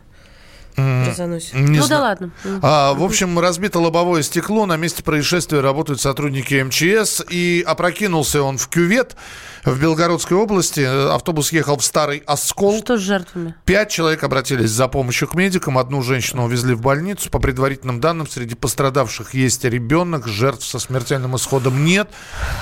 Резанусь. 0.77 1.53
Не 1.53 1.79
ну 1.79 1.85
знаю. 1.85 1.89
да 1.89 2.01
ладно. 2.01 2.31
А, 2.63 2.95
в 2.95 3.03
общем, 3.03 3.39
разбито 3.39 3.79
лобовое 3.79 4.23
стекло. 4.23 4.65
На 4.65 4.77
месте 4.77 5.03
происшествия 5.03 5.61
работают 5.61 6.01
сотрудники 6.01 6.63
МЧС. 6.63 7.23
И 7.29 7.63
опрокинулся 7.67 8.43
он 8.43 8.57
в 8.57 8.69
кювет 8.69 9.17
в 9.65 9.81
Белгородской 9.81 10.37
области. 10.37 10.81
Автобус 10.81 11.53
ехал 11.53 11.77
в 11.77 11.85
Старый 11.85 12.23
Оскол. 12.27 12.79
Что 12.79 12.99
с 12.99 13.01
жертвами? 13.01 13.55
Пять 13.65 13.91
человек 13.91 14.23
обратились 14.25 14.71
за 14.71 14.89
помощью 14.89 15.29
к 15.29 15.35
медикам. 15.35 15.79
Одну 15.79 16.03
женщину 16.03 16.45
увезли 16.45 16.75
в 16.75 16.81
больницу. 16.81 17.31
По 17.31 17.39
предварительным 17.39 18.01
данным, 18.01 18.27
среди 18.27 18.55
пострадавших 18.55 19.35
есть 19.35 19.65
ребенок. 19.65 20.27
Жертв 20.27 20.65
со 20.65 20.79
смертельным 20.79 21.37
исходом 21.37 21.85
нет. 21.85 22.11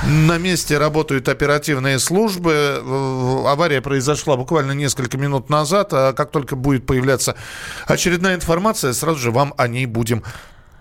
На 0.06 0.38
месте 0.38 0.78
работают 0.78 1.28
оперативные 1.28 1.98
службы. 1.98 2.82
Авария 3.46 3.80
произошла 3.80 4.36
буквально 4.36 4.72
несколько 4.72 5.16
минут 5.16 5.48
назад. 5.48 5.92
А 5.92 6.12
как 6.12 6.30
только 6.30 6.56
будет 6.56 6.86
появляться 6.86 7.34
очередная 7.86 8.34
информация, 8.34 8.92
сразу 8.92 9.18
же 9.18 9.30
вам 9.30 9.54
о 9.56 9.68
ней 9.68 9.86
будем 9.86 10.22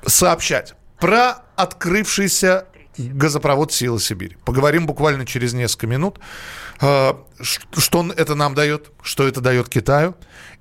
сообщать. 0.05 0.73
Про 0.99 1.43
открывшийся 1.55 2.65
газопровод 3.07 3.71
«Сила 3.71 3.99
Сибири». 3.99 4.37
Поговорим 4.45 4.85
буквально 4.85 5.25
через 5.25 5.53
несколько 5.53 5.87
минут. 5.87 6.19
А, 6.81 7.23
что 7.41 8.11
это 8.15 8.35
нам 8.35 8.55
дает, 8.55 8.91
что 9.01 9.27
это 9.27 9.41
дает 9.41 9.69
Китаю 9.69 10.15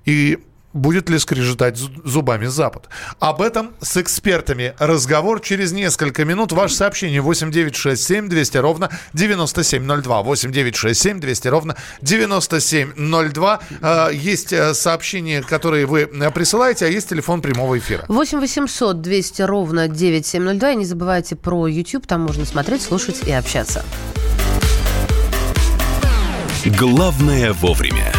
и 0.05 0.39
будет 0.73 1.09
ли 1.09 1.19
скрежетать 1.19 1.77
зубами 1.77 2.45
Запад. 2.45 2.89
Об 3.19 3.41
этом 3.41 3.71
с 3.81 3.97
экспертами 3.97 4.73
разговор 4.79 5.41
через 5.41 5.71
несколько 5.71 6.25
минут. 6.25 6.51
Ваше 6.51 6.75
сообщение 6.75 7.21
8967 7.21 8.29
200 8.29 8.57
ровно 8.57 8.89
9702. 9.13 10.21
8967 10.23 11.19
200 11.19 11.47
ровно 11.47 11.75
9702. 12.01 13.59
А, 13.81 14.09
есть 14.09 14.53
э, 14.53 14.73
сообщения, 14.73 15.41
которые 15.41 15.85
вы 15.85 16.01
э, 16.01 16.31
присылаете, 16.31 16.85
а 16.85 16.89
есть 16.89 17.09
телефон 17.09 17.41
прямого 17.41 17.77
эфира. 17.77 18.05
8 18.07 18.39
800 18.39 19.01
200 19.01 19.41
ровно 19.43 19.87
9702. 19.87 20.71
И 20.71 20.75
не 20.75 20.85
забывайте 20.85 21.35
про 21.35 21.67
YouTube, 21.67 22.05
там 22.05 22.21
можно 22.21 22.45
смотреть, 22.45 22.81
слушать 22.81 23.21
и 23.25 23.31
общаться. 23.31 23.83
Главное 26.65 27.53
вовремя. 27.53 28.18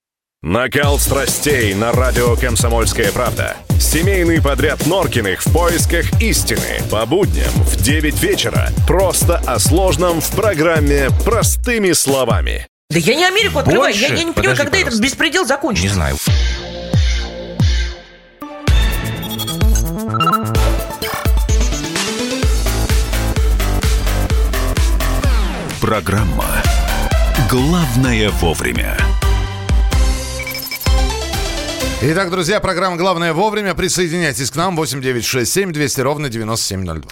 Накал 0.43 0.97
страстей 0.97 1.75
на 1.75 1.91
радио 1.91 2.35
«Комсомольская 2.35 3.11
правда». 3.11 3.57
Семейный 3.79 4.41
подряд 4.41 4.87
Норкиных 4.87 5.45
в 5.45 5.53
поисках 5.53 6.19
истины. 6.19 6.81
По 6.89 7.05
будням 7.05 7.51
в 7.57 7.75
9 7.75 8.23
вечера. 8.23 8.69
Просто 8.87 9.37
о 9.37 9.59
сложном 9.59 10.19
в 10.19 10.31
программе 10.31 11.09
«Простыми 11.23 11.91
словами». 11.91 12.65
Да 12.89 12.97
я 12.97 13.13
не 13.13 13.23
Америку 13.23 13.59
открываю. 13.59 13.93
Я, 13.93 14.07
я 14.15 14.23
не 14.23 14.31
понимаю, 14.31 14.57
когда 14.57 14.71
пожалуйста. 14.71 14.87
этот 14.87 14.99
беспредел 14.99 15.45
закончится. 15.45 15.87
Не 15.87 15.93
знаю. 15.93 16.17
Программа 25.79 26.63
«Главное 27.47 28.31
вовремя». 28.31 28.97
Итак, 32.03 32.31
друзья, 32.31 32.59
программа 32.59 32.97
«Главное 32.97 33.31
вовремя». 33.31 33.75
Присоединяйтесь 33.75 34.49
к 34.49 34.55
нам. 34.55 34.75
8967 34.75 35.71
200 35.71 36.01
ровно 36.01 36.29
9702. 36.29 37.07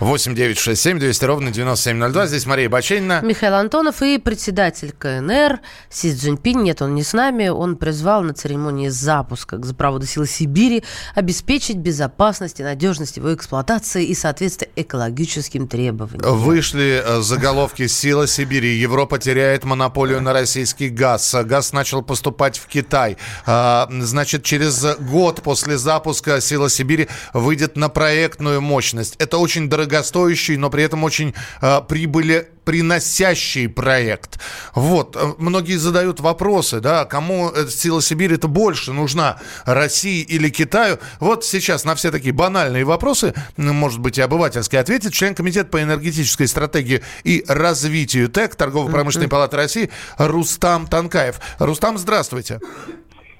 8967 0.00 0.98
200 0.98 1.24
ровно 1.24 1.50
9702. 1.50 2.26
Здесь 2.26 2.44
Мария 2.44 2.68
Баченина. 2.68 3.22
Михаил 3.22 3.54
Антонов 3.54 4.02
и 4.02 4.18
председатель 4.18 4.92
КНР 4.92 5.60
Си 5.88 6.14
Цзиньпин. 6.14 6.62
Нет, 6.62 6.82
он 6.82 6.94
не 6.94 7.02
с 7.02 7.14
нами. 7.14 7.48
Он 7.48 7.76
призвал 7.76 8.22
на 8.22 8.34
церемонии 8.34 8.88
запуска 8.88 9.56
к 9.56 9.64
запроводу 9.64 10.04
силы 10.04 10.26
Сибири 10.26 10.84
обеспечить 11.14 11.78
безопасность 11.78 12.60
и 12.60 12.62
надежность 12.62 13.16
его 13.16 13.34
эксплуатации 13.34 14.04
и 14.04 14.14
соответствие 14.14 14.70
экологическим 14.76 15.68
требованиям. 15.68 16.36
Вышли 16.36 17.02
э, 17.02 17.22
заголовки 17.22 17.86
«Сила 17.86 18.26
Сибири». 18.26 18.76
Европа 18.76 19.18
теряет 19.18 19.64
монополию 19.64 20.20
на 20.20 20.34
российский 20.34 20.90
газ. 20.90 21.34
Газ 21.44 21.72
начал 21.72 22.02
поступать 22.02 22.58
в 22.58 22.66
Китай. 22.66 23.16
А, 23.46 23.88
значит, 23.90 24.33
значит, 24.34 24.44
через 24.44 24.84
год 24.98 25.42
после 25.42 25.78
запуска 25.78 26.40
«Сила 26.40 26.68
Сибири» 26.68 27.08
выйдет 27.32 27.76
на 27.76 27.88
проектную 27.88 28.60
мощность. 28.60 29.14
Это 29.18 29.38
очень 29.38 29.68
дорогостоящий, 29.68 30.56
но 30.56 30.70
при 30.70 30.82
этом 30.82 31.04
очень 31.04 31.34
э, 31.60 31.80
прибыли 31.88 32.48
приносящий 32.64 33.68
проект. 33.68 34.40
Вот. 34.74 35.16
Э, 35.16 35.34
многие 35.38 35.76
задают 35.76 36.20
вопросы, 36.20 36.80
да, 36.80 37.04
кому 37.04 37.52
«Сила 37.68 38.02
Сибири» 38.02 38.34
это 38.34 38.48
больше 38.48 38.92
нужна, 38.92 39.38
России 39.64 40.22
или 40.22 40.48
Китаю? 40.48 40.98
Вот 41.20 41.44
сейчас 41.44 41.84
на 41.84 41.94
все 41.94 42.10
такие 42.10 42.32
банальные 42.32 42.84
вопросы, 42.84 43.34
может 43.56 44.00
быть, 44.00 44.18
и 44.18 44.22
обывательски 44.22 44.76
ответит 44.76 45.12
член 45.12 45.34
Комитета 45.34 45.68
по 45.68 45.80
энергетической 45.80 46.48
стратегии 46.48 47.02
и 47.22 47.44
развитию 47.46 48.28
ТЭК 48.28 48.56
Торгово-промышленной 48.56 49.28
палаты 49.28 49.56
России 49.56 49.90
Рустам 50.18 50.86
Танкаев. 50.88 51.40
Рустам, 51.58 51.98
здравствуйте. 51.98 52.58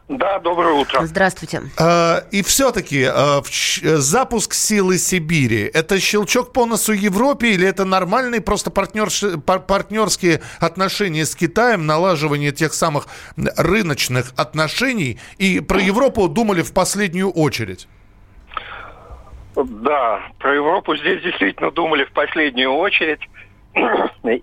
Да, 0.06 0.38
доброе 0.38 0.74
утро. 0.74 1.00
Здравствуйте. 1.06 1.62
А, 1.78 2.24
и 2.30 2.42
все-таки 2.42 3.04
а, 3.04 3.40
запуск 3.42 4.52
силы 4.52 4.98
Сибири– 4.98 5.70
это 5.74 5.98
щелчок 5.98 6.52
по 6.52 6.66
носу 6.66 6.92
Европе 6.92 7.52
или 7.52 7.66
это 7.66 7.86
нормальные 7.86 8.42
просто 8.42 8.70
партнерские 8.70 10.42
отношения 10.60 11.24
с 11.24 11.34
Китаем, 11.34 11.86
налаживание 11.86 12.52
тех 12.52 12.74
самых 12.74 13.06
рыночных 13.36 14.34
отношений? 14.36 15.18
И 15.38 15.60
про 15.60 15.80
Европу 15.80 16.28
думали 16.28 16.60
в 16.60 16.74
последнюю 16.74 17.30
очередь? 17.30 17.88
Да, 19.56 20.20
про 20.38 20.54
Европу 20.54 20.96
здесь 20.96 21.22
действительно 21.22 21.70
думали 21.70 22.04
в 22.04 22.12
последнюю 22.12 22.72
очередь. 22.72 23.20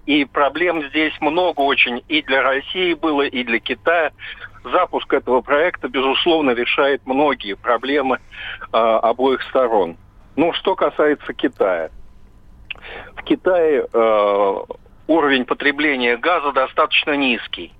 И 0.06 0.25
проблем 0.25 0.88
здесь 0.89 1.13
много 1.22 1.62
очень 1.62 2.03
и 2.08 2.22
для 2.22 2.41
России 2.41 2.94
было, 2.94 3.22
и 3.22 3.44
для 3.44 3.60
Китая 3.60 4.12
запуск 4.63 5.13
этого 5.13 5.41
проекта, 5.41 5.88
безусловно, 5.88 6.51
решает 6.51 7.01
многие 7.06 7.56
проблемы 7.56 8.18
э, 8.18 8.77
обоих 8.77 9.41
сторон. 9.44 9.98
Ну, 10.36 10.53
что 10.53 10.75
касается 10.75 11.34
Китая. 11.34 11.89
В 13.15 13.24
Китае 13.24 13.86
э, 13.91 14.56
уровень 15.08 15.46
потребления 15.46 16.18
газа 16.18 16.51
достаточно 16.51 17.15
низкий. 17.15 17.74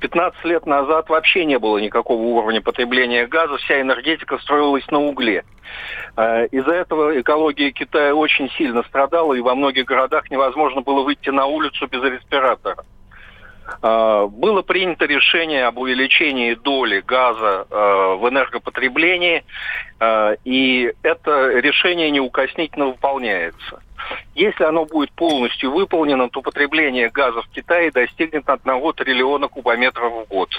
15 0.00 0.44
лет 0.44 0.66
назад 0.66 1.08
вообще 1.08 1.44
не 1.44 1.58
было 1.58 1.78
никакого 1.78 2.20
уровня 2.20 2.60
потребления 2.60 3.26
газа, 3.26 3.56
вся 3.56 3.80
энергетика 3.80 4.38
строилась 4.38 4.86
на 4.90 5.00
угле. 5.00 5.44
Э, 6.16 6.46
из-за 6.46 6.72
этого 6.72 7.20
экология 7.20 7.70
Китая 7.72 8.14
очень 8.14 8.50
сильно 8.50 8.82
страдала, 8.84 9.34
и 9.34 9.40
во 9.40 9.54
многих 9.54 9.86
городах 9.86 10.30
невозможно 10.30 10.82
было 10.82 11.02
выйти 11.02 11.30
на 11.30 11.46
улицу 11.46 11.86
без 11.88 12.02
респиратора. 12.02 12.84
А, 13.82 14.26
было 14.26 14.62
принято 14.62 15.06
решение 15.06 15.66
об 15.66 15.78
увеличении 15.78 16.54
доли 16.54 17.00
газа 17.00 17.66
а, 17.70 18.16
в 18.16 18.28
энергопотреблении, 18.28 19.44
а, 20.00 20.34
и 20.44 20.92
это 21.02 21.58
решение 21.58 22.10
неукоснительно 22.10 22.86
выполняется. 22.86 23.82
Если 24.34 24.62
оно 24.64 24.84
будет 24.84 25.10
полностью 25.12 25.72
выполнено, 25.72 26.28
то 26.28 26.42
потребление 26.42 27.10
газа 27.10 27.42
в 27.42 27.48
Китае 27.48 27.90
достигнет 27.90 28.48
1 28.48 28.92
триллиона 28.92 29.48
кубометров 29.48 30.12
в 30.12 30.28
год. 30.28 30.50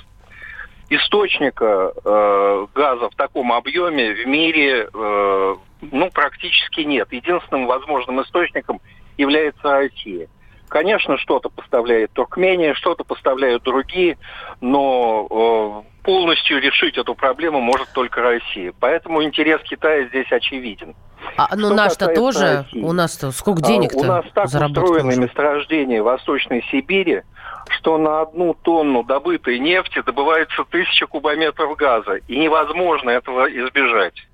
источника 0.89 1.93
э, 2.03 2.67
газа 2.73 3.09
в 3.09 3.15
таком 3.15 3.53
объеме 3.53 4.13
в 4.13 4.25
мире 4.25 4.89
э, 4.93 5.55
ну, 5.81 6.09
практически 6.11 6.81
нет. 6.81 7.11
Единственным 7.11 7.67
возможным 7.67 8.21
источником 8.21 8.81
является 9.17 9.71
Россия. 9.71 10.27
Конечно, 10.69 11.17
что-то 11.17 11.49
поставляет 11.49 12.11
Туркмения, 12.11 12.73
что-то 12.73 13.03
поставляют 13.03 13.63
другие, 13.63 14.17
но 14.59 15.83
э, 15.85 16.03
полностью 16.03 16.59
решить 16.59 16.97
эту 16.97 17.15
проблему 17.15 17.61
может 17.61 17.89
только 17.93 18.21
Россия. 18.21 18.73
Поэтому 18.79 19.23
интерес 19.23 19.61
Китая 19.63 20.07
здесь 20.07 20.31
очевиден. 20.31 20.95
А, 21.35 21.55
ну 21.55 21.73
наш-то 21.73 22.07
тоже, 22.13 22.65
России, 22.69 22.83
у 22.83 22.91
нас-то 22.91 23.31
сколько 23.31 23.61
денег-то 23.61 23.97
У 23.97 24.03
нас 24.03 24.25
так 24.33 24.45
устроены 24.45 25.15
месторождения 25.15 26.03
Восточной 26.03 26.63
Сибири, 26.71 27.23
что 27.69 27.97
на 27.97 28.21
одну 28.21 28.53
тонну 28.53 29.03
добытой 29.03 29.59
нефти 29.59 30.01
добывается 30.05 30.63
тысяча 30.69 31.07
кубометров 31.07 31.75
газа, 31.75 32.15
и 32.27 32.37
невозможно 32.37 33.09
этого 33.09 33.47
избежать. 33.49 34.26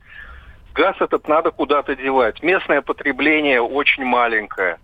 Газ 0.74 0.96
этот 1.00 1.28
надо 1.28 1.52
куда-то 1.52 1.96
девать. 1.96 2.42
Местное 2.42 2.82
потребление 2.82 3.62
очень 3.62 4.06
маленькое, 4.06 4.80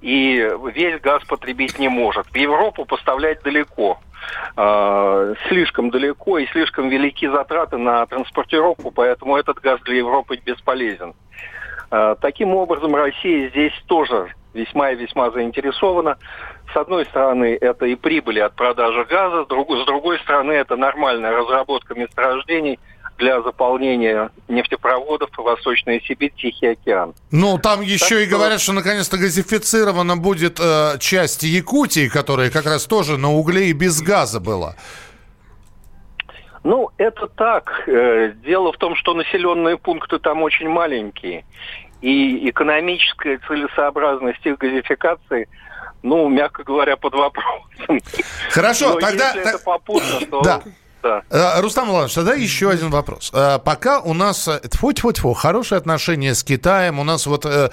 и 0.00 0.48
весь 0.72 1.00
газ 1.00 1.24
потребить 1.24 1.78
не 1.80 1.88
может. 1.88 2.26
В 2.28 2.36
Европу 2.36 2.84
поставлять 2.84 3.42
далеко 3.42 3.98
э, 4.56 5.34
слишком 5.48 5.90
далеко 5.90 6.38
и 6.38 6.46
слишком 6.46 6.88
велики 6.88 7.26
затраты 7.26 7.76
на 7.76 8.06
транспортировку, 8.06 8.92
поэтому 8.92 9.36
этот 9.36 9.58
газ 9.60 9.80
для 9.80 9.96
Европы 9.96 10.36
бесполезен. 10.36 11.14
Э, 11.90 12.14
таким 12.20 12.54
образом, 12.54 12.94
Россия 12.94 13.48
здесь 13.48 13.74
тоже 13.86 14.32
весьма 14.54 14.90
и 14.90 14.96
весьма 14.96 15.32
заинтересована. 15.32 16.18
С 16.72 16.76
одной 16.76 17.04
стороны, 17.06 17.58
это 17.60 17.86
и 17.86 17.96
прибыли 17.96 18.38
от 18.38 18.54
продажи 18.54 19.04
газа, 19.06 19.44
с 19.44 19.86
другой 19.86 20.18
стороны, 20.20 20.52
это 20.52 20.76
нормальная 20.76 21.32
разработка 21.32 21.94
месторождений– 21.94 22.78
для 23.22 23.40
заполнения 23.40 24.30
нефтепроводов 24.48 25.30
Восточная 25.36 26.00
Сибирь, 26.00 26.32
Тихий 26.36 26.66
океан. 26.66 27.14
Ну, 27.30 27.56
там 27.58 27.80
еще 27.80 28.16
так 28.16 28.18
и 28.18 28.26
что... 28.26 28.36
говорят, 28.36 28.60
что 28.60 28.72
наконец-то 28.72 29.16
газифицирована 29.16 30.16
будет 30.16 30.58
э, 30.60 30.98
часть 30.98 31.44
Якутии, 31.44 32.08
которая 32.08 32.50
как 32.50 32.66
раз 32.66 32.84
тоже 32.86 33.18
на 33.18 33.32
угле 33.32 33.68
и 33.68 33.72
без 33.72 34.02
газа 34.02 34.40
была. 34.40 34.74
Ну, 36.64 36.90
это 36.96 37.28
так. 37.28 37.84
Э, 37.86 38.32
дело 38.44 38.72
в 38.72 38.76
том, 38.76 38.96
что 38.96 39.14
населенные 39.14 39.78
пункты 39.78 40.18
там 40.18 40.42
очень 40.42 40.68
маленькие. 40.68 41.44
И 42.00 42.50
экономическая 42.50 43.38
целесообразность 43.46 44.44
их 44.44 44.58
газификации 44.58 45.48
ну, 46.02 46.28
мягко 46.28 46.64
говоря, 46.64 46.96
под 46.96 47.14
вопросом. 47.14 48.00
Хорошо, 48.50 48.94
Но 48.94 48.98
тогда... 48.98 49.28
Если 49.28 49.42
так... 49.44 49.54
это 49.54 49.64
попутно, 49.64 50.26
то... 50.28 50.42
Да. 50.42 50.62
Э, 51.02 51.60
Рустам 51.60 51.90
Иванович, 51.90 52.14
тогда 52.14 52.34
еще 52.34 52.70
один 52.70 52.90
вопрос. 52.90 53.30
Э, 53.34 53.58
пока 53.64 54.00
у 54.00 54.14
нас, 54.14 54.46
э, 54.48 54.60
тьфу 54.68 54.92
тьфу 54.92 55.12
тьфу 55.12 55.32
хорошие 55.32 55.78
отношения 55.78 56.34
с 56.34 56.44
Китаем, 56.44 56.98
у 56.98 57.04
нас 57.04 57.26
вот 57.26 57.44
э, 57.46 57.70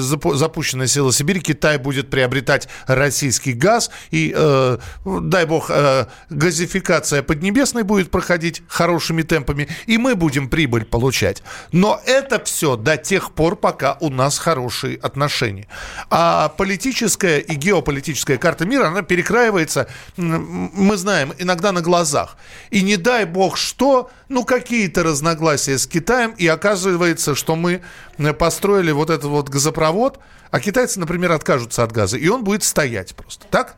запущена 0.00 0.86
сила 0.86 1.12
Сибирь, 1.12 1.40
Китай 1.40 1.78
будет 1.78 2.10
приобретать 2.10 2.68
российский 2.86 3.52
газ, 3.52 3.90
и, 4.10 4.34
э, 4.36 4.78
дай 5.04 5.46
бог, 5.46 5.70
э, 5.70 6.06
газификация 6.28 7.22
Поднебесной 7.22 7.82
будет 7.82 8.10
проходить 8.10 8.62
хорошими 8.68 9.22
темпами, 9.22 9.68
и 9.86 9.98
мы 9.98 10.14
будем 10.14 10.48
прибыль 10.48 10.84
получать. 10.84 11.42
Но 11.72 12.00
это 12.04 12.42
все 12.44 12.76
до 12.76 12.96
тех 12.96 13.32
пор, 13.32 13.56
пока 13.56 13.96
у 14.00 14.10
нас 14.10 14.38
хорошие 14.38 14.98
отношения. 14.98 15.66
А 16.10 16.48
политическая 16.48 17.38
и 17.38 17.54
геополитическая 17.54 18.36
карта 18.36 18.66
мира, 18.66 18.88
она 18.88 19.02
перекраивается, 19.02 19.88
мы 20.16 20.96
знаем, 20.96 21.32
иногда 21.38 21.72
на 21.72 21.80
глазах. 21.80 22.36
И 22.70 22.82
не 22.82 22.96
дай 22.96 23.24
бог 23.24 23.56
что, 23.56 24.10
ну 24.28 24.44
какие-то 24.44 25.02
разногласия 25.02 25.78
с 25.78 25.86
Китаем, 25.86 26.32
и 26.32 26.46
оказывается, 26.46 27.34
что 27.34 27.56
мы 27.56 27.82
э, 28.18 28.32
построили 28.32 28.92
вот 28.92 29.10
этот 29.10 29.26
вот 29.26 29.48
газопровод, 29.48 30.18
а 30.50 30.60
китайцы, 30.60 30.98
например, 30.98 31.32
откажутся 31.32 31.82
от 31.84 31.92
газа, 31.92 32.16
и 32.16 32.28
он 32.28 32.44
будет 32.44 32.62
стоять 32.62 33.14
просто. 33.14 33.46
Так? 33.50 33.76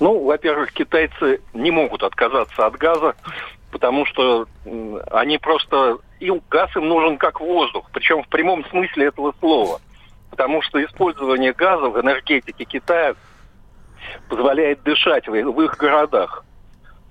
Ну, 0.00 0.24
во-первых, 0.24 0.72
китайцы 0.72 1.40
не 1.54 1.70
могут 1.70 2.02
отказаться 2.02 2.66
от 2.66 2.76
газа, 2.76 3.14
потому 3.70 4.06
что 4.06 4.46
они 5.10 5.38
просто... 5.38 5.98
Им 6.20 6.40
газ 6.50 6.74
им 6.76 6.88
нужен 6.88 7.18
как 7.18 7.40
воздух, 7.40 7.90
причем 7.92 8.22
в 8.22 8.28
прямом 8.28 8.64
смысле 8.70 9.06
этого 9.06 9.34
слова. 9.38 9.80
Потому 10.30 10.62
что 10.62 10.82
использование 10.82 11.52
газа 11.52 11.88
в 11.88 12.00
энергетике 12.00 12.64
Китая 12.64 13.14
позволяет 14.28 14.82
дышать 14.82 15.28
в 15.28 15.34
их 15.34 15.76
городах. 15.76 16.45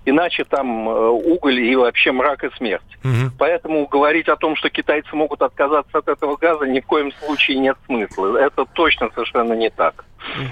Иначе 0.06 0.44
там 0.44 0.88
э, 0.88 1.10
уголь 1.10 1.60
и 1.60 1.76
вообще 1.76 2.12
мрак 2.12 2.44
и 2.44 2.50
смерть. 2.58 2.98
Угу. 3.04 3.34
Поэтому 3.40 3.88
говорить 3.88 4.28
о 4.28 4.36
том, 4.36 4.56
что 4.56 4.70
китайцы 4.70 5.16
могут 5.16 5.42
отказаться 5.42 5.98
от 5.98 6.08
этого 6.08 6.38
газа, 6.38 6.66
ни 6.66 6.80
в 6.80 6.86
коем 6.86 7.12
случае 7.12 7.58
нет 7.58 7.76
смысла. 7.88 8.38
Это 8.38 8.66
точно 8.66 9.10
совершенно 9.14 9.54
не 9.54 9.72
так. 9.72 10.06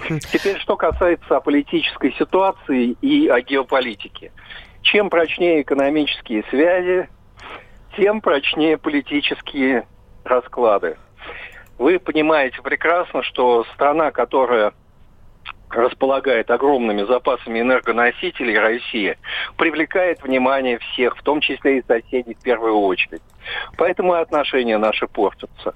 Угу. 0.09 0.19
Теперь, 0.31 0.57
что 0.57 0.75
касается 0.75 1.39
политической 1.39 2.13
ситуации 2.13 2.95
и 3.01 3.27
о 3.27 3.41
геополитике. 3.41 4.31
Чем 4.81 5.09
прочнее 5.09 5.61
экономические 5.61 6.43
связи, 6.49 7.07
тем 7.95 8.21
прочнее 8.21 8.77
политические 8.77 9.85
расклады. 10.23 10.97
Вы 11.77 11.99
понимаете 11.99 12.61
прекрасно, 12.61 13.23
что 13.23 13.65
страна, 13.75 14.11
которая 14.11 14.73
располагает 15.75 16.49
огромными 16.51 17.03
запасами 17.03 17.61
энергоносителей 17.61 18.57
Россия, 18.57 19.17
привлекает 19.57 20.21
внимание 20.23 20.79
всех, 20.79 21.17
в 21.17 21.23
том 21.23 21.41
числе 21.41 21.79
и 21.79 21.83
соседей 21.85 22.35
в 22.35 22.43
первую 22.43 22.77
очередь. 22.79 23.21
Поэтому 23.77 24.15
и 24.15 24.19
отношения 24.19 24.77
наши 24.77 25.07
портятся 25.07 25.73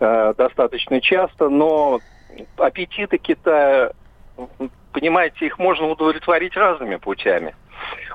э, 0.00 0.34
достаточно 0.36 1.00
часто, 1.00 1.48
но 1.48 2.00
аппетиты 2.56 3.18
Китая, 3.18 3.92
понимаете, 4.92 5.46
их 5.46 5.58
можно 5.58 5.88
удовлетворить 5.88 6.56
разными 6.56 6.96
путями. 6.96 7.54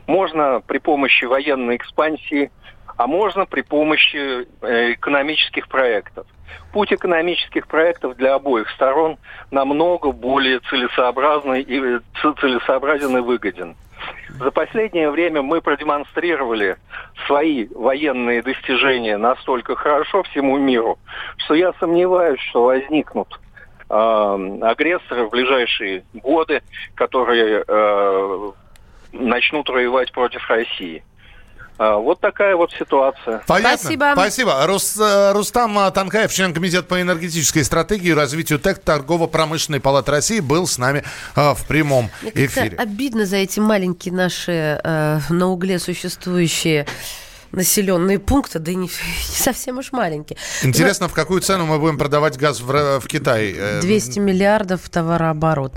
Можно 0.05 0.61
при 0.65 0.77
помощи 0.77 1.25
военной 1.25 1.75
экспансии, 1.75 2.51
а 2.95 3.07
можно 3.07 3.45
при 3.45 3.61
помощи 3.61 4.47
э, 4.61 4.93
экономических 4.93 5.67
проектов. 5.67 6.25
Путь 6.71 6.93
экономических 6.93 7.67
проектов 7.67 8.15
для 8.17 8.35
обоих 8.35 8.69
сторон 8.71 9.17
намного 9.51 10.11
более 10.11 10.59
целесообразный 10.59 11.61
и 11.61 11.79
э, 11.79 11.99
целесообразен 12.39 13.17
и 13.17 13.21
выгоден. 13.21 13.75
За 14.39 14.51
последнее 14.51 15.09
время 15.09 15.41
мы 15.41 15.61
продемонстрировали 15.61 16.77
свои 17.25 17.67
военные 17.73 18.41
достижения 18.43 19.17
настолько 19.17 19.75
хорошо 19.75 20.23
всему 20.23 20.57
миру, 20.57 20.99
что 21.37 21.55
я 21.55 21.73
сомневаюсь, 21.79 22.39
что 22.41 22.65
возникнут 22.65 23.39
э, 23.89 24.59
агрессоры 24.61 25.25
в 25.25 25.29
ближайшие 25.31 26.03
годы, 26.13 26.61
которые 26.95 27.63
э, 27.67 28.51
начнут 29.13 29.69
воевать 29.69 30.11
против 30.11 30.47
России. 30.49 31.03
А, 31.77 31.97
вот 31.97 32.19
такая 32.19 32.55
вот 32.55 32.71
ситуация. 32.71 33.43
Понятно. 33.47 33.77
Спасибо. 33.77 34.11
Спасибо. 34.13 34.65
Рус, 34.65 34.97
э, 34.99 35.31
Рустам 35.33 35.91
Танкаев, 35.91 36.31
член 36.33 36.53
Комитета 36.53 36.83
по 36.83 37.01
энергетической 37.01 37.63
стратегии 37.63 38.09
и 38.09 38.13
развитию 38.13 38.59
ТЭК 38.59 38.79
Торгово-промышленной 38.79 39.79
палаты 39.79 40.11
России, 40.11 40.39
был 40.39 40.67
с 40.67 40.77
нами 40.77 41.03
э, 41.35 41.53
в 41.53 41.67
прямом 41.67 42.09
эфире. 42.33 42.77
Обидно 42.77 43.25
за 43.25 43.37
эти 43.37 43.59
маленькие 43.59 44.13
наши 44.13 44.79
э, 44.83 45.19
на 45.29 45.47
угле 45.49 45.79
существующие 45.79 46.87
населенные 47.51 48.19
пункты, 48.19 48.59
да 48.59 48.71
и 48.71 48.75
не, 48.75 48.87
не 49.29 49.35
совсем 49.35 49.77
уж 49.77 49.91
маленькие. 49.91 50.37
Интересно, 50.63 51.05
Но... 51.05 51.09
в 51.09 51.13
какую 51.13 51.41
цену 51.41 51.65
мы 51.65 51.79
будем 51.79 51.97
продавать 51.97 52.37
газ 52.37 52.61
в, 52.61 52.99
в 52.99 53.07
Китай? 53.07 53.55
200 53.81 54.19
э, 54.19 54.21
миллиардов 54.21 54.89
товарооборот 54.89 55.73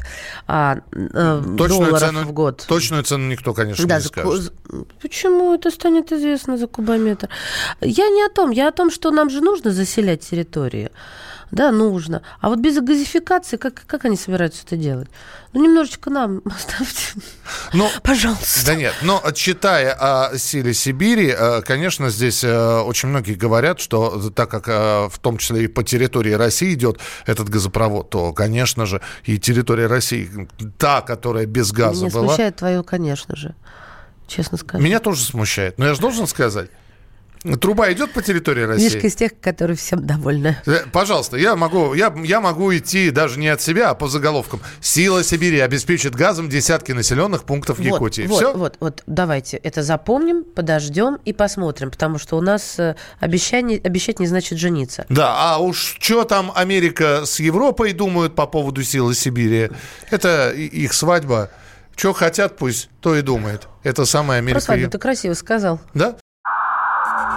а, 0.47 0.79
э, 0.93 1.43
точную 1.57 1.69
долларов 1.69 2.01
цену, 2.01 2.23
в 2.25 2.33
год. 2.33 2.65
Точную 2.67 3.03
цену 3.05 3.29
никто, 3.29 3.55
конечно, 3.55 3.87
да, 3.87 3.99
не 3.99 4.05
скажет. 4.05 4.53
Почему 5.01 5.55
это 5.55 5.71
станет 5.71 6.13
известно 6.13 6.57
за 6.57 6.67
кубометр? 6.67 7.29
Я 7.81 8.09
не 8.09 8.23
о 8.23 8.29
том, 8.29 8.51
я 8.51 8.69
о 8.69 8.73
том, 8.73 8.91
что 8.91 9.11
нам 9.11 9.31
же 9.31 9.41
нужно 9.41 9.71
заселять 9.71 10.29
территории 10.29 10.91
да, 11.51 11.73
нужно. 11.73 12.23
А 12.41 12.49
вот 12.49 12.61
без 12.61 12.81
газификации, 12.81 13.57
как, 13.57 13.83
как 13.87 14.05
они 14.05 14.17
собираются 14.17 14.63
это 14.65 14.77
делать? 14.77 15.09
Ну, 15.53 15.65
немножечко 15.65 16.09
нам 16.11 16.43
оставьте. 16.45 17.21
Ну, 17.73 17.89
Пожалуйста. 18.03 18.67
Да 18.67 18.75
нет, 18.77 18.95
но 19.03 19.21
читая 19.35 19.93
о 19.93 20.39
силе 20.39 20.73
Сибири, 20.73 21.35
э, 21.37 21.63
конечно, 21.63 22.09
здесь 22.11 22.45
э, 22.45 22.81
очень 22.81 23.09
многие 23.09 23.35
говорят, 23.35 23.81
что 23.81 24.31
так 24.31 24.49
как 24.51 24.69
э, 24.69 25.09
в 25.09 25.19
том 25.19 25.39
числе 25.39 25.65
и 25.65 25.67
по 25.67 25.83
территории 25.83 26.33
России 26.33 26.73
идет 26.75 27.01
этот 27.27 27.49
газопровод, 27.49 28.11
то, 28.11 28.33
конечно 28.33 28.87
же, 28.87 29.01
и 29.25 29.39
территория 29.39 29.89
России, 29.89 30.49
та, 30.79 31.01
которая 31.01 31.47
без 31.47 31.73
газа 31.73 32.05
Меня 32.05 32.15
была... 32.15 32.29
смущает 32.29 32.57
твое, 32.57 32.85
конечно 32.85 33.35
же, 33.35 33.57
честно 34.29 34.57
сказать. 34.57 34.85
Меня 34.85 35.01
тоже 35.01 35.25
смущает, 35.25 35.79
но 35.79 35.87
я 35.87 35.95
же 35.95 36.01
должен 36.01 36.29
сказать. 36.29 36.71
Труба 37.61 37.91
идет 37.93 38.13
по 38.13 38.21
территории 38.23 38.63
России? 38.63 38.85
Мишка 38.85 39.07
из 39.07 39.15
тех, 39.15 39.33
которые 39.41 39.77
всем 39.77 40.07
довольны. 40.07 40.59
Э, 40.67 40.81
Пожалуйста, 40.93 41.39
я 41.39 41.57
могу, 41.57 41.95
я, 41.95 42.15
я 42.23 42.41
могу 42.41 42.77
идти 42.77 43.11
даже 43.11 43.39
не 43.39 43.49
от 43.49 43.63
себя, 43.63 43.91
а 43.91 43.95
по 43.95 44.09
заголовкам. 44.09 44.61
Сила 44.81 45.25
Сибири 45.25 45.59
обеспечит 45.61 46.15
газом 46.15 46.51
десятки 46.51 46.93
населенных 46.93 47.45
пунктов 47.45 47.79
Вот, 47.79 47.85
Якутии. 47.87 48.27
вот, 48.27 48.37
Все? 48.37 48.53
вот, 48.53 48.77
вот, 48.81 49.03
давайте 49.07 49.57
это 49.57 49.83
запомним, 49.83 50.45
подождем 50.45 51.19
и 51.25 51.33
посмотрим, 51.33 51.91
потому 51.91 52.19
что 52.19 52.37
у 52.37 52.43
нас 52.43 52.79
э, 52.79 52.97
обещание, 53.21 53.81
обещать 53.83 54.21
не 54.21 54.27
значит 54.27 54.59
жениться. 54.59 55.07
Да, 55.09 55.35
а 55.55 55.59
уж 55.59 55.97
что 55.99 56.25
там 56.25 56.53
Америка 56.55 57.23
с 57.25 57.41
Европой 57.41 57.93
думают 57.95 58.35
по 58.35 58.47
поводу 58.47 58.83
силы 58.83 59.15
Сибири, 59.15 59.71
это 60.11 60.51
их 60.53 60.93
свадьба. 60.93 61.51
Что 61.97 62.15
хотят, 62.15 62.57
пусть 62.57 62.89
то 63.01 63.15
и 63.15 63.21
думает. 63.21 63.69
Это 63.83 64.07
самая 64.07 64.39
Про 64.41 64.45
Америка. 64.45 64.61
свадьбу 64.61 64.91
ты 64.91 64.99
красиво 64.99 65.35
сказал. 65.35 65.81
Да? 65.93 66.17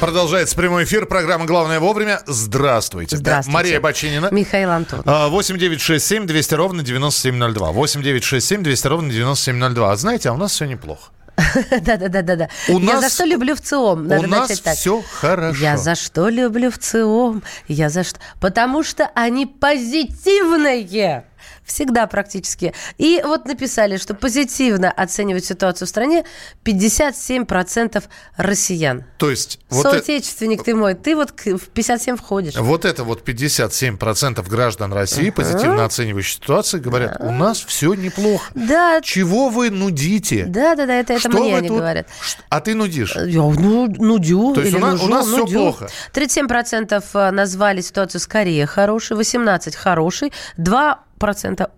Продолжается 0.00 0.56
прямой 0.56 0.84
эфир. 0.84 1.04
Программа 1.04 1.44
«Главное 1.44 1.78
вовремя». 1.78 2.22
Здравствуйте. 2.26 3.18
Здравствуйте. 3.18 3.54
Мария 3.54 3.80
Бачинина. 3.80 4.28
Михаил 4.30 4.70
Антон. 4.70 5.02
А, 5.04 5.28
8 5.28 5.58
9 5.58 5.78
6 5.78 6.06
7 6.06 6.26
200 6.26 6.54
ровно 6.54 6.82
9702. 6.82 7.70
8 7.72 8.02
9 8.02 8.24
6 8.24 8.46
7 8.46 8.62
200 8.62 8.86
ровно 8.86 9.10
9702. 9.10 9.92
А 9.92 9.96
знаете, 9.96 10.30
а 10.30 10.32
у 10.32 10.38
нас 10.38 10.52
все 10.52 10.64
неплохо. 10.64 11.10
Да-да-да-да-да. 11.82 12.48
Я 12.66 13.00
за 13.00 13.10
что 13.10 13.24
люблю 13.24 13.54
в 13.54 13.60
ЦИОМ? 13.60 14.08
Надо 14.08 14.24
у 14.24 14.26
нас 14.26 14.48
начать 14.48 14.62
так. 14.64 14.76
все 14.76 15.02
хорошо. 15.02 15.62
Я 15.62 15.76
за 15.76 15.94
что 15.94 16.30
люблю 16.30 16.70
в 16.70 16.78
ЦИОМ? 16.78 17.42
Я 17.68 17.90
за 17.90 18.02
что? 18.02 18.18
Потому 18.40 18.82
что 18.82 19.10
они 19.14 19.44
позитивные. 19.44 21.24
Всегда 21.70 22.08
практически. 22.08 22.74
И 22.98 23.22
вот 23.24 23.46
написали, 23.46 23.96
что 23.96 24.12
позитивно 24.14 24.90
оценивать 24.90 25.44
ситуацию 25.44 25.86
в 25.86 25.88
стране 25.88 26.24
57% 26.64 28.02
россиян. 28.36 29.04
То 29.18 29.30
есть 29.30 29.60
вот, 29.70 29.86
э- 29.86 29.90
Соотечественник 29.90 30.64
ты 30.64 30.74
мой, 30.74 30.94
ты 30.94 31.14
вот 31.14 31.30
в 31.40 31.68
57 31.68 32.16
входишь. 32.16 32.56
вот 32.56 32.84
это 32.84 33.04
вот 33.04 33.22
57% 33.26 34.48
граждан 34.48 34.92
России, 34.92 35.30
позитивно 35.30 35.84
оценивающие 35.84 36.34
ситуацию, 36.34 36.82
говорят, 36.82 37.16
у 37.20 37.30
нас 37.30 37.60
все 37.60 37.94
неплохо. 37.94 38.50
Да, 38.56 39.00
Чего 39.02 39.48
вы 39.48 39.70
нудите? 39.70 40.46
да, 40.46 40.74
да, 40.74 40.86
да, 40.86 40.94
это, 40.94 41.12
это 41.14 41.20
Что 41.20 41.38
мне 41.38 41.56
они 41.56 41.68
тут- 41.68 41.78
говорят. 41.78 42.08
А 42.48 42.60
ты 42.60 42.74
нудишь? 42.74 43.14
Я 43.14 43.42
ну, 43.42 43.86
нудю. 43.86 44.54
То 44.54 44.62
есть 44.62 44.74
у 44.74 44.78
нас- 44.80 44.94
у 44.94 45.06
нужу, 45.06 45.08
нас 45.08 45.26
всё 45.26 45.36
нудю. 45.38 45.52
плохо. 45.58 45.88
37% 46.12 47.30
назвали 47.30 47.80
ситуацию 47.80 48.20
скорее 48.20 48.66
хорошей, 48.66 49.16
18% 49.16 49.76
хорошей, 49.76 50.32
2% 50.58 50.96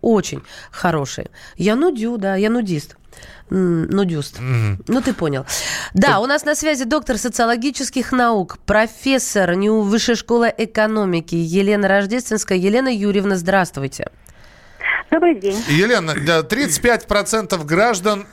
очень 0.01 0.43
хорошей. 0.71 1.27
Я 1.57 1.77
нудю, 1.77 2.17
да, 2.17 2.37
я 2.37 2.49
нудист. 2.49 2.97
Нудюст. 3.51 4.39
Ну, 4.41 5.03
ты 5.03 5.13
понял. 5.13 5.45
Да, 5.93 6.21
у 6.21 6.27
нас 6.27 6.45
на 6.45 6.55
связи 6.55 6.85
доктор 6.85 7.19
социологических 7.19 8.13
наук, 8.13 8.59
профессор 8.65 9.55
НИУ 9.55 9.83
Высшей 9.83 10.15
школы 10.15 10.53
экономики 10.57 11.35
Елена 11.35 11.89
Рождественская. 11.89 12.57
Елена 12.57 12.89
Юрьевна, 12.89 13.37
здравствуйте. 13.37 14.11
Добрый 15.13 15.35
день. 15.35 15.57
Елена, 15.69 16.15
да, 16.27 16.41
35% 16.41 17.63
граждан 17.67 18.25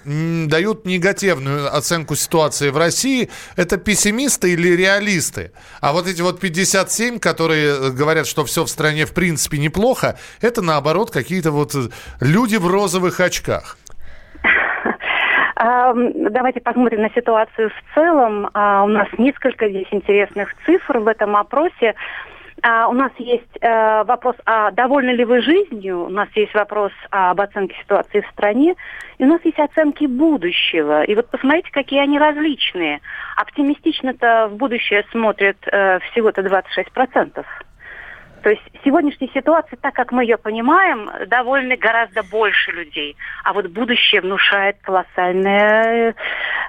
дают 0.47 0.85
негативную 0.85 1.67
оценку 1.75 2.15
ситуации 2.15 2.69
в 2.69 2.77
России. 2.77 3.29
Это 3.57 3.75
пессимисты 3.75 4.53
или 4.53 4.77
реалисты? 4.77 5.51
А 5.81 5.91
вот 5.91 6.07
эти 6.07 6.21
вот 6.21 6.39
57, 6.39 7.19
которые 7.19 7.67
э, 7.67 7.89
говорят, 7.91 8.27
что 8.27 8.45
все 8.45 8.63
в 8.63 8.69
стране 8.69 9.05
в 9.05 9.13
принципе 9.13 9.57
неплохо, 9.57 10.15
это 10.39 10.61
наоборот 10.61 11.11
какие-то 11.11 11.51
вот 11.51 11.75
э, 11.75 11.89
люди 12.21 12.55
в 12.55 12.65
розовых 12.65 13.19
очках. 13.19 13.77
Давайте 15.57 16.61
посмотрим 16.61 17.01
на 17.01 17.09
ситуацию 17.09 17.71
в 17.71 17.93
целом. 17.93 18.49
А, 18.53 18.85
У 18.85 18.87
нас 18.87 19.09
несколько 19.17 19.67
здесь 19.67 19.87
интересных 19.91 20.53
цифр 20.65 20.99
в 20.99 21.07
этом 21.09 21.35
опросе. 21.35 21.95
А, 22.61 22.87
У 22.87 22.93
нас 22.93 23.11
есть 23.17 23.57
э, 23.61 24.03
вопрос, 24.03 24.35
а 24.45 24.71
довольны 24.71 25.11
ли 25.11 25.25
вы 25.25 25.41
жизнью? 25.41 26.05
У 26.05 26.09
нас 26.09 26.27
есть 26.35 26.53
вопрос 26.53 26.91
об 27.09 27.39
оценке 27.41 27.75
ситуации 27.81 28.21
в 28.21 28.27
стране. 28.31 28.75
И 29.17 29.23
у 29.23 29.27
нас 29.27 29.41
есть 29.43 29.59
оценки 29.59 30.05
будущего. 30.05 31.03
И 31.03 31.15
вот 31.15 31.29
посмотрите, 31.29 31.69
какие 31.71 31.99
они 31.99 32.17
различные. 32.19 33.01
Оптимистично-то 33.37 34.49
в 34.51 34.55
будущее 34.55 35.05
смотрят 35.11 35.57
э, 35.67 35.99
всего-то 36.11 36.41
26%. 36.41 37.45
То 38.39 38.49
есть 38.49 38.61
сегодняшняя 38.83 39.29
ситуация, 39.33 39.77
так 39.77 39.93
как 39.93 40.11
мы 40.11 40.23
ее 40.23 40.37
понимаем, 40.37 41.09
довольны 41.27 41.75
гораздо 41.77 42.23
больше 42.23 42.71
людей. 42.71 43.15
А 43.43 43.53
вот 43.53 43.67
будущее 43.67 44.21
внушает 44.21 44.77
колоссальное, 44.81 46.15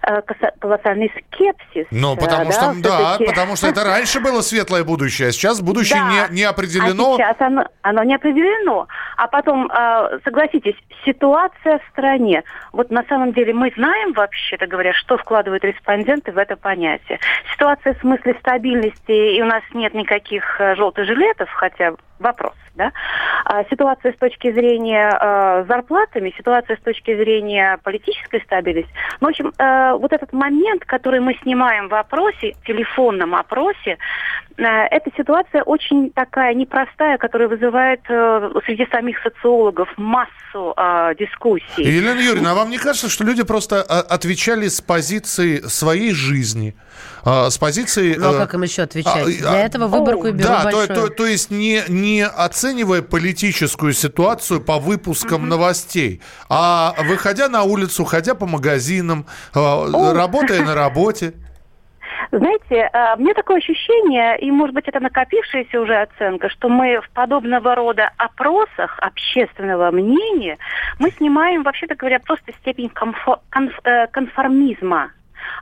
э, 0.03 0.23
колоссальный 0.61 1.13
скепсис. 1.17 1.87
Ну, 1.91 2.17
потому 2.17 2.53
что, 2.53 2.75
да, 2.83 3.17
потому 3.25 3.57
что 3.57 3.69
это 3.69 3.85
раньше 3.85 4.21
было 4.21 4.41
светлое 4.41 4.85
будущее, 4.85 5.29
а 5.29 5.33
сейчас 5.33 5.61
будущее 5.61 6.01
Да. 6.01 6.29
не, 6.29 6.37
не 6.37 6.45
определено. 6.45 7.15
А 7.15 7.17
сейчас 7.17 7.37
оно, 7.41 7.65
оно 7.83 8.03
не 8.05 8.15
определено. 8.15 8.89
А 9.17 9.27
потом, 9.27 9.71
э, 9.71 10.19
согласитесь, 10.25 10.77
ситуация 11.05 11.79
в 11.79 11.83
стране. 11.93 12.43
Вот 12.73 12.91
на 12.91 13.05
самом 13.09 13.33
деле 13.33 13.53
мы 13.53 13.73
знаем, 13.77 14.13
вообще-то 14.13 14.67
говоря, 14.67 14.93
что 14.95 15.17
вкладывают 15.17 15.65
респонденты 15.65 16.33
в 16.33 16.39
это 16.39 16.57
понятие. 16.57 17.19
Ситуация 17.53 17.95
в 17.95 17.99
смысле 17.99 18.37
стабильности, 18.41 19.37
и 19.37 19.43
у 19.43 19.47
нас 19.47 19.63
нет 19.75 19.95
никаких 19.95 20.61
э, 20.61 20.75
желтых 20.77 21.07
жилетов, 21.07 21.51
хотя 21.61 21.95
вопрос, 22.21 22.55
да. 22.75 22.93
А 23.45 23.65
ситуация 23.65 24.13
с 24.13 24.17
точки 24.17 24.53
зрения 24.53 25.11
э, 25.11 25.65
зарплатами, 25.67 26.33
ситуация 26.37 26.77
с 26.77 26.81
точки 26.81 27.17
зрения 27.17 27.79
политической 27.83 28.41
стабильности. 28.43 28.93
Ну, 29.21 29.29
в 29.29 29.31
общем, 29.31 29.53
э, 29.59 29.93
вот 29.99 30.13
этот 30.13 30.33
момент, 30.33 30.85
который 30.85 31.21
мы 31.21 31.35
снимаем 31.43 31.89
в 31.89 31.95
опросе, 31.95 32.55
телефонном 32.67 33.35
опросе, 33.35 33.97
э, 34.57 34.63
эта 34.63 35.11
ситуация 35.17 35.63
очень 35.63 36.11
такая 36.11 36.55
непростая, 36.55 37.19
которая 37.19 37.49
вызывает 37.49 38.01
э, 38.09 38.51
среди 38.67 38.87
самих 38.93 39.19
социологов 39.23 39.89
массу 39.97 40.75
э, 40.77 41.15
дискуссий. 41.19 41.83
Елена 41.83 42.21
Юрьевна, 42.21 42.53
а 42.53 42.55
вам 42.55 42.71
не 42.71 42.79
кажется, 42.79 43.09
что 43.09 43.25
люди 43.25 43.43
просто 43.43 43.83
отвечали 43.83 44.69
с 44.69 44.81
позиции 44.81 45.61
своей 45.67 46.13
жизни, 46.13 46.75
а, 47.25 47.51
с 47.51 47.59
позиции... 47.59 48.15
Ну, 48.19 48.31
а 48.31 48.35
э, 48.35 48.39
как 48.39 48.55
им 48.55 48.63
еще 48.63 48.83
отвечать? 48.83 49.17
а, 49.17 49.25
Для 49.25 49.51
а, 49.53 49.57
этого 49.57 49.87
выборку 49.87 50.27
и 50.29 50.33
беру 50.33 50.49
Да, 50.49 50.65
то, 50.71 50.77
большую. 50.77 50.87
то- 50.89 51.09
то 51.09 51.27
есть 51.27 51.51
не, 51.51 51.83
не 51.89 52.10
оценивая 52.19 53.03
политическую 53.03 53.93
ситуацию 53.93 54.61
по 54.61 54.79
выпускам 54.79 55.49
новостей, 55.49 56.21
а 56.49 56.95
выходя 57.05 57.49
на 57.49 57.63
улицу, 57.63 58.05
ходя 58.05 58.35
по 58.35 58.47
магазинам, 58.47 59.27
а, 59.55 59.87
работая 60.15 60.65
на 60.65 60.75
работе. 60.75 61.35
Знаете, 62.33 62.91
у 63.17 63.23
меня 63.23 63.35
такое 63.35 63.59
ощущение, 63.59 64.39
и, 64.39 64.51
может 64.53 64.75
быть, 64.75 64.87
это 64.87 65.01
накопившаяся 65.01 65.81
уже 65.81 65.97
оценка, 65.97 66.49
что 66.49 66.69
мы 66.69 67.01
в 67.01 67.11
подобного 67.11 67.75
рода 67.75 68.11
опросах 68.19 68.99
общественного 69.01 69.91
мнения 69.91 70.59
мы 70.99 71.11
снимаем, 71.13 71.63
вообще-то 71.63 71.97
говоря, 71.97 72.21
просто 72.21 72.53
степень 72.61 72.91
э, 73.85 74.07
конформизма, 74.09 75.11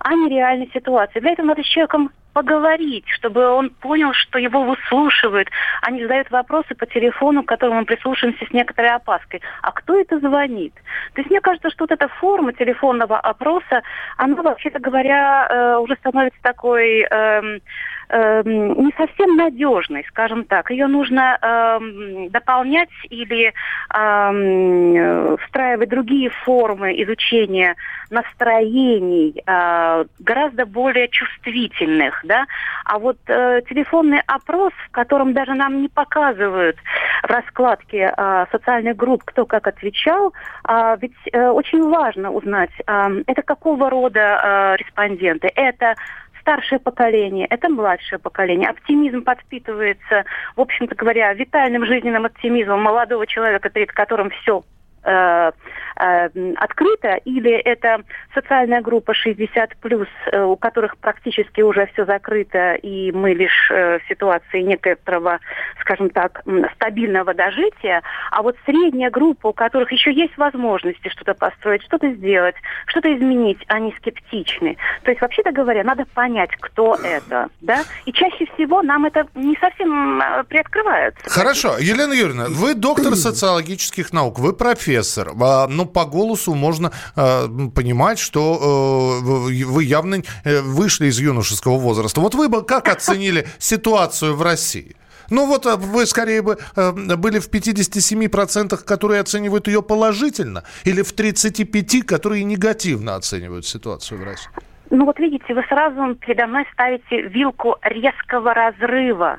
а 0.00 0.14
не 0.14 0.28
реальной 0.28 0.70
ситуации. 0.74 1.20
Для 1.20 1.32
этого 1.32 1.46
надо 1.46 1.62
с 1.62 1.66
человеком 1.66 2.10
поговорить, 2.38 3.04
чтобы 3.08 3.48
он 3.48 3.70
понял, 3.70 4.12
что 4.12 4.38
его 4.38 4.62
выслушивают, 4.62 5.48
не 5.90 6.02
задают 6.02 6.30
вопросы 6.30 6.72
по 6.76 6.86
телефону, 6.86 7.42
к 7.42 7.48
которому 7.48 7.80
мы 7.80 7.84
прислушиваемся 7.84 8.46
с 8.46 8.52
некоторой 8.52 8.92
опаской. 8.92 9.42
А 9.62 9.72
кто 9.72 9.98
это 9.98 10.20
звонит? 10.20 10.72
То 11.14 11.20
есть 11.20 11.30
мне 11.30 11.40
кажется, 11.40 11.70
что 11.70 11.84
вот 11.84 11.90
эта 11.90 12.06
форма 12.06 12.52
телефонного 12.52 13.18
опроса, 13.18 13.82
она, 14.16 14.40
вообще-то 14.40 14.78
говоря, 14.78 15.48
э, 15.50 15.76
уже 15.78 15.96
становится 15.96 16.38
такой... 16.42 17.00
эм, 17.10 17.60
э, 18.08 18.42
не 18.44 18.92
совсем 18.96 19.36
надежной, 19.36 20.04
скажем 20.08 20.44
так. 20.44 20.70
Ее 20.70 20.86
нужно 20.86 21.38
э, 21.40 22.28
дополнять 22.30 22.88
или 23.10 23.52
э, 23.94 25.36
встраивать 25.44 25.88
другие 25.88 26.30
формы 26.44 27.02
изучения 27.02 27.76
настроений, 28.10 29.42
э, 29.46 30.04
гораздо 30.18 30.66
более 30.66 31.08
чувствительных, 31.08 32.20
да. 32.24 32.46
А 32.84 32.98
вот 32.98 33.18
э, 33.26 33.62
телефонный 33.68 34.20
опрос, 34.26 34.72
в 34.86 34.90
котором 34.90 35.34
даже 35.34 35.54
нам 35.54 35.82
не 35.82 35.88
показывают 35.88 36.76
в 37.22 37.30
раскладке 37.30 38.12
э, 38.16 38.46
социальных 38.50 38.96
групп, 38.96 39.22
кто 39.24 39.44
как 39.44 39.66
отвечал, 39.66 40.32
э, 40.68 40.96
ведь 41.00 41.16
э, 41.32 41.48
очень 41.48 41.82
важно 41.88 42.30
узнать, 42.30 42.70
э, 42.86 43.22
это 43.26 43.42
какого 43.42 43.90
рода 43.90 44.20
э, 44.20 44.76
респонденты. 44.82 45.50
Это 45.54 45.94
старшее 46.48 46.78
поколение, 46.78 47.46
это 47.50 47.68
младшее 47.68 48.18
поколение. 48.18 48.70
Оптимизм 48.70 49.22
подпитывается, 49.22 50.24
в 50.56 50.60
общем-то 50.62 50.94
говоря, 50.94 51.34
витальным 51.34 51.84
жизненным 51.84 52.24
оптимизмом 52.24 52.80
молодого 52.80 53.26
человека, 53.26 53.68
перед 53.68 53.92
которым 53.92 54.30
все 54.30 54.64
э, 55.08 55.52
э, 55.98 56.52
открыто, 56.56 57.14
или 57.24 57.50
это 57.50 58.02
социальная 58.34 58.80
группа 58.80 59.14
60 59.14 59.76
плюс, 59.80 60.08
э, 60.30 60.42
у 60.42 60.56
которых 60.56 60.96
практически 60.98 61.60
уже 61.60 61.86
все 61.92 62.04
закрыто, 62.04 62.74
и 62.74 63.12
мы 63.12 63.34
лишь 63.34 63.70
э, 63.70 63.98
в 63.98 64.08
ситуации 64.08 64.60
некоторого, 64.62 65.40
скажем 65.80 66.10
так, 66.10 66.42
стабильного 66.74 67.34
дожития, 67.34 68.02
а 68.30 68.42
вот 68.42 68.56
средняя 68.64 69.10
группа, 69.10 69.48
у 69.48 69.52
которых 69.52 69.92
еще 69.92 70.12
есть 70.12 70.36
возможности 70.36 71.08
что-то 71.08 71.34
построить, 71.34 71.82
что-то 71.82 72.10
сделать, 72.12 72.54
что-то 72.86 73.14
изменить, 73.14 73.58
они 73.68 73.94
скептичны. 73.98 74.76
То 75.02 75.10
есть, 75.10 75.20
вообще-то 75.20 75.52
говоря, 75.52 75.84
надо 75.84 76.04
понять, 76.14 76.50
кто 76.60 76.96
это, 77.02 77.48
да, 77.60 77.82
и 78.04 78.12
чаще 78.12 78.46
всего 78.54 78.82
нам 78.82 79.06
это 79.06 79.26
не 79.34 79.56
совсем 79.56 80.20
э, 80.20 80.44
приоткрывается. 80.44 81.28
Хорошо, 81.28 81.78
Елена 81.78 82.12
Юрьевна, 82.12 82.46
вы 82.48 82.74
доктор 82.74 83.14
социологических 83.16 84.12
наук, 84.12 84.38
вы 84.38 84.52
профессор, 84.52 84.97
а, 85.40 85.66
но 85.68 85.84
по 85.84 86.04
голосу 86.04 86.54
можно 86.54 86.92
а, 87.16 87.48
понимать, 87.74 88.18
что 88.18 89.20
э, 89.20 89.64
вы 89.64 89.84
явно 89.84 90.22
э, 90.44 90.60
вышли 90.60 91.06
из 91.06 91.18
юношеского 91.20 91.78
возраста. 91.78 92.20
Вот 92.20 92.34
вы 92.34 92.48
бы 92.48 92.64
как 92.64 92.88
оценили 92.96 93.46
ситуацию 93.58 94.36
в 94.36 94.42
России? 94.42 94.96
Ну 95.30 95.46
вот 95.46 95.66
э, 95.66 95.76
вы 95.76 96.06
скорее 96.06 96.42
бы 96.42 96.58
были 96.74 97.38
в 97.38 97.50
57%, 97.50 98.84
которые 98.84 99.20
оценивают 99.20 99.68
ее 99.68 99.82
положительно, 99.82 100.64
или 100.84 101.02
в 101.02 101.14
35%, 101.14 102.02
которые 102.02 102.44
негативно 102.44 103.16
оценивают 103.16 103.66
ситуацию 103.66 104.20
в 104.20 104.24
России? 104.24 104.50
Ну 104.90 105.04
вот 105.04 105.18
видите, 105.18 105.54
вы 105.54 105.62
сразу 105.68 106.14
передо 106.14 106.46
мной 106.46 106.64
ставите 106.72 107.22
вилку 107.22 107.76
резкого 107.82 108.54
разрыва 108.54 109.38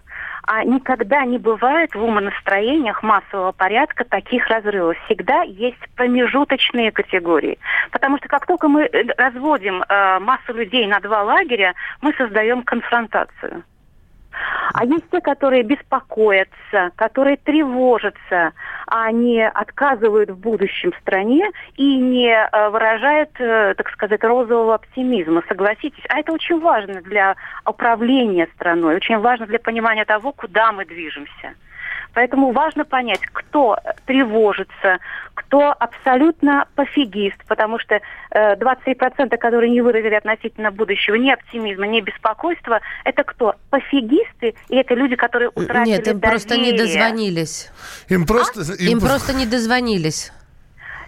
а 0.52 0.64
никогда 0.64 1.26
не 1.26 1.38
бывает 1.38 1.94
в 1.94 2.04
умонастроениях 2.04 3.04
массового 3.04 3.52
порядка 3.52 4.04
таких 4.04 4.48
разрывов. 4.48 4.98
Всегда 5.06 5.44
есть 5.44 5.78
промежуточные 5.96 6.92
категории. 6.92 7.60
Потому 7.92 8.18
что 8.18 8.28
как 8.30 8.48
только 8.48 8.68
мы 8.68 8.86
э, 8.86 9.04
разводим 9.16 9.84
э, 9.84 10.20
массу 10.20 10.56
людей 10.56 10.88
на 10.88 11.00
два 11.02 11.22
лагеря, 11.22 11.76
мы 12.02 12.14
создаем 12.14 12.64
конфронтацию. 12.64 13.62
А 14.74 14.86
есть 14.86 15.10
те, 15.12 15.20
которые 15.22 15.64
беспокоятся, 15.64 16.92
которые 16.96 17.38
тревожатся, 17.38 18.54
а 18.88 19.06
они 19.06 19.42
отказывают 19.42 20.30
в 20.30 20.38
будущем 20.38 20.94
стране 21.02 21.50
и 21.76 21.98
не 21.98 22.30
э, 22.32 22.70
выражают, 22.70 23.32
э, 23.40 23.74
так 23.76 23.90
сказать, 23.90 24.24
розового 24.24 24.76
оптимизма. 24.76 25.44
Согласитесь, 25.48 26.04
а 26.10 26.20
это 26.20 26.32
очень 26.32 26.60
важно 26.60 27.02
для 27.02 27.36
управления 27.66 28.48
страной, 28.56 28.96
очень 28.96 29.18
важно 29.18 29.48
для 29.48 29.60
понимания 29.60 30.06
того, 30.06 30.32
куда 30.32 30.72
мы 30.72 30.86
движемся. 30.86 31.56
Поэтому 32.20 32.52
важно 32.52 32.84
понять, 32.84 33.22
кто 33.32 33.78
тревожится, 34.06 34.98
кто 35.36 35.72
абсолютно 35.72 36.68
пофигист, 36.76 37.38
потому 37.48 37.80
что 37.80 38.02
э, 38.32 38.56
23%, 38.56 39.38
которые 39.38 39.72
не 39.72 39.80
выразили 39.80 40.16
относительно 40.16 40.70
будущего 40.70 41.16
ни 41.16 41.32
оптимизма, 41.32 41.88
ни 41.88 42.02
беспокойства, 42.02 42.82
это 43.06 43.24
кто? 43.24 43.56
Пофигисты 43.70 44.54
и 44.68 44.76
это 44.76 44.96
люди, 44.96 45.16
которые 45.16 45.48
утратили 45.48 45.96
Нет, 45.96 46.08
им 46.10 46.20
доверие. 46.20 46.30
просто 46.30 46.58
не 46.58 46.74
дозвонились. 46.74 47.72
Им 48.10 48.26
просто... 48.26 48.64
А? 48.70 48.84
Им, 48.84 48.98
им 48.98 49.00
просто 49.00 49.34
не 49.34 49.46
дозвонились. 49.46 50.34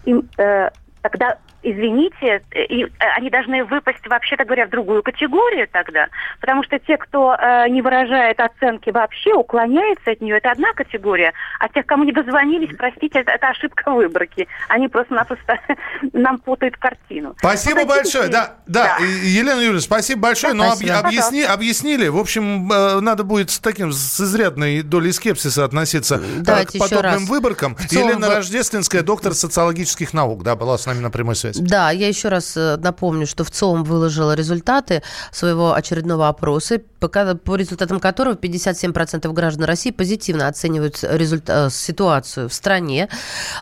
Им, 0.05 0.29
э, 0.37 0.69
тогда 1.01 1.39
извините, 1.63 2.41
и, 2.53 2.83
э, 2.83 2.89
они 3.17 3.29
должны 3.29 3.63
выпасть, 3.63 4.05
вообще-то 4.07 4.45
говоря, 4.45 4.67
в 4.67 4.69
другую 4.69 5.03
категорию 5.03 5.67
тогда. 5.71 6.07
Потому 6.39 6.63
что 6.63 6.79
те, 6.79 6.97
кто 6.97 7.35
э, 7.35 7.69
не 7.69 7.81
выражает 7.81 8.39
оценки 8.39 8.89
вообще, 8.89 9.33
уклоняется 9.33 10.11
от 10.11 10.21
нее, 10.21 10.37
это 10.37 10.51
одна 10.51 10.73
категория. 10.73 11.33
А 11.59 11.69
тех, 11.69 11.85
кому 11.85 12.03
не 12.03 12.11
дозвонились, 12.11 12.75
простите, 12.77 13.19
это, 13.19 13.31
это 13.31 13.49
ошибка 13.49 13.91
выборки. 13.91 14.47
Они 14.67 14.87
просто-напросто 14.87 15.59
нам 16.13 16.39
путают 16.39 16.77
картину. 16.77 17.35
Спасибо 17.37 17.85
большое. 17.85 18.29
Да, 18.29 18.55
да, 18.67 18.97
да. 18.99 19.05
Елена 19.05 19.59
Юрьевна, 19.59 19.81
спасибо 19.81 20.21
большое. 20.21 20.53
Да, 20.53 20.59
Но 20.59 20.75
спасибо. 20.75 20.99
объясни, 20.99 21.43
объяснили. 21.43 22.07
В 22.07 22.17
общем, 22.17 22.71
э, 22.71 22.99
надо 23.01 23.23
будет 23.23 23.51
с 23.51 23.59
таким, 23.59 23.91
с 23.91 24.19
изрядной 24.19 24.81
долей 24.81 25.11
скепсиса 25.11 25.65
относиться 25.65 26.15
э, 26.15 26.39
Давайте 26.39 26.77
к 26.77 26.81
подобным 26.81 27.25
выборкам. 27.25 27.77
Елена 27.89 28.27
в... 28.27 28.35
Рождественская, 28.35 29.03
доктор 29.03 29.33
социологических 29.33 30.13
наук, 30.13 30.43
да, 30.43 30.55
была 30.55 30.77
с 30.77 30.85
нами 30.85 30.99
на 30.99 31.11
прямой 31.11 31.35
связи. 31.35 31.50
Да, 31.59 31.91
я 31.91 32.07
еще 32.07 32.29
раз 32.29 32.55
э, 32.55 32.77
напомню, 32.77 33.27
что 33.27 33.43
в 33.43 33.51
ЦОМ 33.51 33.83
выложила 33.83 34.33
результаты 34.33 35.03
своего 35.31 35.73
очередного 35.73 36.27
опроса, 36.27 36.81
по 36.99 37.55
результатам 37.55 37.99
которого 37.99 38.35
57% 38.35 39.31
граждан 39.33 39.65
России 39.65 39.91
позитивно 39.91 40.47
оценивают 40.47 41.03
результа- 41.03 41.69
ситуацию 41.69 42.49
в 42.49 42.53
стране, 42.53 43.09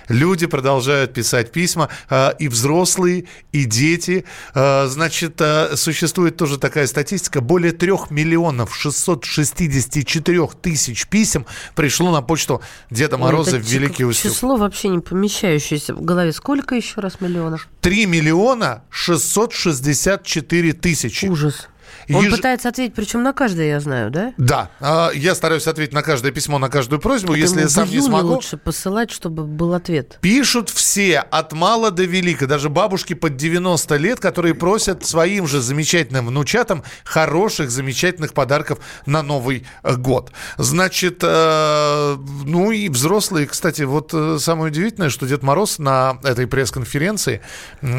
Люди 0.08 0.46
продолжают 0.46 1.12
писать 1.12 1.50
письма, 1.50 1.88
э, 2.08 2.30
и 2.38 2.46
взрослые, 2.46 3.24
и 3.50 3.64
дети. 3.64 4.24
Э, 4.54 4.86
значит, 4.86 5.42
существует 5.74 6.36
тоже 6.36 6.56
такая 6.56 6.86
статистика. 6.86 7.40
Более 7.40 7.72
3 7.72 7.92
миллионов 8.10 8.76
664 8.76 10.46
тысяч 10.62 11.08
писем 11.08 11.46
пришло 11.74 12.12
на 12.12 12.22
почту 12.22 12.62
Деда 12.90 13.18
Мороза 13.18 13.56
Это 13.56 13.66
в 13.66 13.68
Великий 13.68 14.04
Устюг. 14.04 14.30
Число 14.30 14.56
вообще 14.56 14.86
не 14.86 15.00
помещающееся 15.00 15.94
в 15.94 16.02
голове. 16.02 16.32
Сколько 16.32 16.76
еще 16.76 17.00
раз 17.00 17.20
миллионов? 17.20 17.66
3 17.80 18.06
миллиона 18.06 18.84
664 18.90 20.72
тысячи. 20.74 21.26
Ужас. 21.26 21.66
Он 22.08 22.24
Еж- 22.24 22.30
пытается 22.30 22.68
ответить, 22.68 22.94
причем 22.94 23.22
на 23.22 23.32
каждое, 23.32 23.68
я 23.68 23.80
знаю, 23.80 24.10
да? 24.10 24.32
Да, 24.36 24.70
а, 24.80 25.10
я 25.14 25.34
стараюсь 25.34 25.66
ответить 25.66 25.92
на 25.92 26.02
каждое 26.02 26.32
письмо, 26.32 26.58
на 26.58 26.68
каждую 26.68 27.00
просьбу. 27.00 27.32
Это 27.32 27.40
Если 27.40 27.60
я 27.60 27.68
сам 27.68 27.88
не 27.88 28.00
смогу, 28.00 28.28
лучше 28.28 28.56
посылать, 28.56 29.10
чтобы 29.10 29.44
был 29.44 29.74
ответ. 29.74 30.18
Пишут 30.20 30.70
все, 30.70 31.18
от 31.18 31.52
мала 31.52 31.90
до 31.90 32.04
велика, 32.04 32.46
даже 32.46 32.68
бабушки 32.68 33.14
под 33.14 33.36
90 33.36 33.96
лет, 33.96 34.20
которые 34.20 34.54
просят 34.54 35.04
своим 35.04 35.46
же 35.46 35.60
замечательным 35.60 36.26
внучатам 36.26 36.82
хороших, 37.04 37.70
замечательных 37.70 38.32
подарков 38.32 38.78
на 39.06 39.22
Новый 39.22 39.66
э, 39.82 39.96
год. 39.96 40.32
Значит, 40.58 41.20
э, 41.22 42.16
ну 42.44 42.70
и 42.70 42.88
взрослые, 42.88 43.46
кстати, 43.46 43.82
вот 43.82 44.10
э, 44.12 44.38
самое 44.40 44.70
удивительное, 44.70 45.10
что 45.10 45.26
Дед 45.26 45.42
Мороз 45.42 45.78
на 45.78 46.18
этой 46.22 46.46
пресс-конференции, 46.46 47.40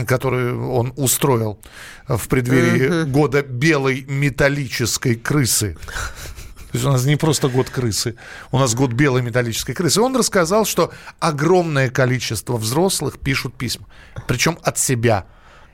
которую 0.07 0.71
он 0.71 0.93
устроил 0.95 1.59
в 2.07 2.27
преддверии 2.27 3.03
года 3.03 3.43
белой 3.77 4.05
металлической 4.07 5.15
крысы, 5.15 5.77
то 6.71 6.73
есть 6.73 6.85
у 6.85 6.89
нас 6.89 7.05
не 7.05 7.15
просто 7.15 7.47
год 7.47 7.69
крысы, 7.69 8.15
у 8.51 8.57
нас 8.57 8.73
год 8.75 8.91
белой 8.91 9.21
металлической 9.21 9.73
крысы. 9.73 10.01
Он 10.01 10.15
рассказал, 10.15 10.65
что 10.65 10.91
огромное 11.19 11.89
количество 11.89 12.57
взрослых 12.57 13.19
пишут 13.19 13.53
письма. 13.55 13.85
Причем 14.27 14.57
от 14.63 14.77
себя. 14.77 15.25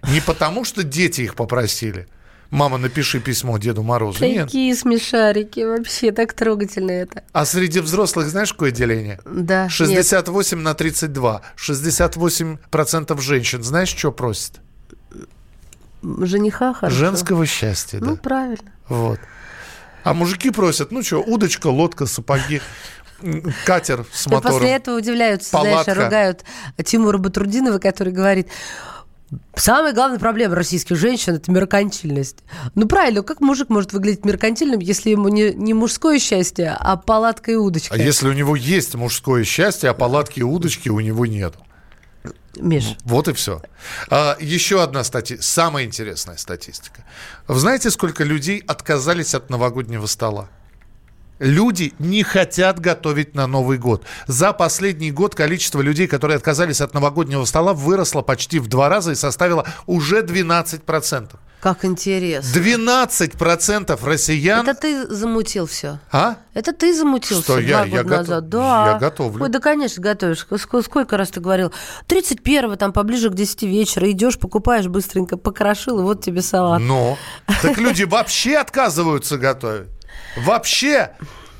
Не 0.03 0.21
потому, 0.21 0.65
что 0.65 0.83
дети 0.83 1.21
их 1.21 1.35
попросили. 1.35 2.07
Мама, 2.51 2.77
напиши 2.77 3.19
письмо 3.19 3.57
Деду 3.57 3.81
Морозу. 3.81 4.23
Нет. 4.23 4.45
Такие 4.45 4.75
смешарики, 4.75 5.61
вообще 5.61 6.11
так 6.11 6.33
трогательно 6.33 6.91
это. 6.91 7.23
А 7.31 7.45
среди 7.45 7.79
взрослых 7.79 8.27
знаешь, 8.27 8.51
какое 8.51 8.69
деление? 8.69 9.19
Да, 9.25 9.69
68 9.69 10.59
на 10.59 10.75
32. 10.75 11.41
68% 11.57 13.21
женщин. 13.21 13.63
Знаешь, 13.63 13.89
что 13.89 14.11
просят? 14.11 14.59
Жениха 16.03 16.73
хорошо. 16.73 16.95
Женского 16.95 17.45
счастья, 17.45 17.99
да. 17.99 18.05
Ну, 18.07 18.17
правильно. 18.17 18.71
Вот. 18.89 19.19
А 20.03 20.13
мужики 20.13 20.49
просят, 20.49 20.91
ну 20.91 21.01
что, 21.01 21.21
удочка, 21.21 21.67
лодка, 21.67 22.05
сапоги, 22.05 22.61
катер 23.65 24.05
с 24.11 24.27
И 24.27 24.29
мотором. 24.29 24.57
после 24.57 24.71
этого 24.75 24.97
удивляются, 24.97 25.51
Палатка. 25.51 25.93
знаешь, 25.93 26.05
ругают 26.05 26.43
Тимура 26.83 27.17
Батрудинова, 27.17 27.79
который 27.79 28.11
говорит, 28.11 28.49
Самая 29.55 29.93
главная 29.93 30.19
проблема 30.19 30.55
российских 30.55 30.95
женщин– 30.95 31.33
это 31.35 31.51
меркантильность. 31.51 32.43
Ну, 32.75 32.87
правильно, 32.87 33.23
как 33.23 33.39
мужик 33.41 33.69
может 33.69 33.91
выглядеть 33.91 34.25
меркантильным, 34.25 34.79
если 34.79 35.09
ему 35.09 35.27
не, 35.27 35.53
не 35.53 35.73
мужское 35.73 36.19
счастье, 36.19 36.75
а 36.79 36.97
палатка 36.97 37.51
и 37.51 37.55
удочка? 37.55 37.95
А 37.95 37.97
если 37.97 38.27
у 38.27 38.33
него 38.33 38.55
есть 38.55 38.93
мужское 38.93 39.43
счастье, 39.43 39.89
а 39.89 39.93
палатки 39.95 40.39
и 40.39 40.43
удочки 40.43 40.89
у 40.89 40.99
него 40.99 41.25
нет? 41.25 41.55
Миш. 42.55 42.95
Вот 43.03 43.27
и 43.27 43.33
все. 43.33 43.61
А, 44.09 44.37
еще 44.39 44.81
одна 44.83 45.03
статья, 45.03 45.37
самая 45.39 45.85
интересная 45.85 46.37
статистика. 46.37 47.03
Вы 47.47 47.59
знаете, 47.59 47.89
сколько 47.89 48.23
людей 48.23 48.63
отказались 48.67 49.33
от 49.33 49.49
новогоднего 49.49 50.05
стола? 50.05 50.49
Люди 51.39 51.93
не 51.99 52.23
хотят 52.23 52.79
готовить 52.79 53.35
на 53.35 53.47
Новый 53.47 53.77
год. 53.77 54.03
За 54.27 54.53
последний 54.53 55.11
год 55.11 55.35
количество 55.35 55.81
людей, 55.81 56.07
которые 56.07 56.37
отказались 56.37 56.79
от 56.79 56.93
новогоднего 56.93 57.43
стола, 57.45 57.73
выросло 57.73 58.21
почти 58.21 58.59
в 58.59 58.67
два 58.67 58.87
раза 58.89 59.11
и 59.11 59.15
составило 59.15 59.65
уже 59.87 60.21
12%. 60.21 61.29
Как 61.59 61.85
интересно. 61.85 62.59
12% 62.59 64.05
россиян... 64.05 64.67
Это 64.67 64.79
ты 64.79 65.07
замутил 65.07 65.65
все. 65.65 65.99
А? 66.11 66.35
Это 66.53 66.73
ты 66.73 66.93
замутил 66.93 67.41
Что, 67.41 67.53
все 67.57 67.61
я- 67.67 67.77
два 67.77 67.85
я 67.85 68.03
года 68.03 68.09
готов- 68.17 68.27
назад. 68.27 68.49
Да. 68.49 68.91
я 68.93 68.99
готовлю. 68.99 69.43
Ой, 69.43 69.49
да, 69.49 69.59
конечно, 69.59 70.03
готовишь. 70.03 70.45
Ск- 70.49 70.83
Сколько 70.83 71.15
раз 71.17 71.29
ты 71.29 71.39
говорил? 71.39 71.71
31-го, 72.09 72.75
там, 72.75 72.91
поближе 72.91 73.29
к 73.29 73.33
10 73.33 73.63
вечера, 73.63 74.11
идешь, 74.11 74.37
покупаешь 74.37 74.87
быстренько, 74.87 75.37
покрошил, 75.37 75.99
и 75.99 76.03
вот 76.03 76.21
тебе 76.23 76.41
салат. 76.41 76.81
Но. 76.81 77.17
Так 77.61 77.77
люди 77.77 78.03
вообще 78.03 78.57
отказываются 78.57 79.37
готовить. 79.37 79.87
Вообще. 80.35 81.11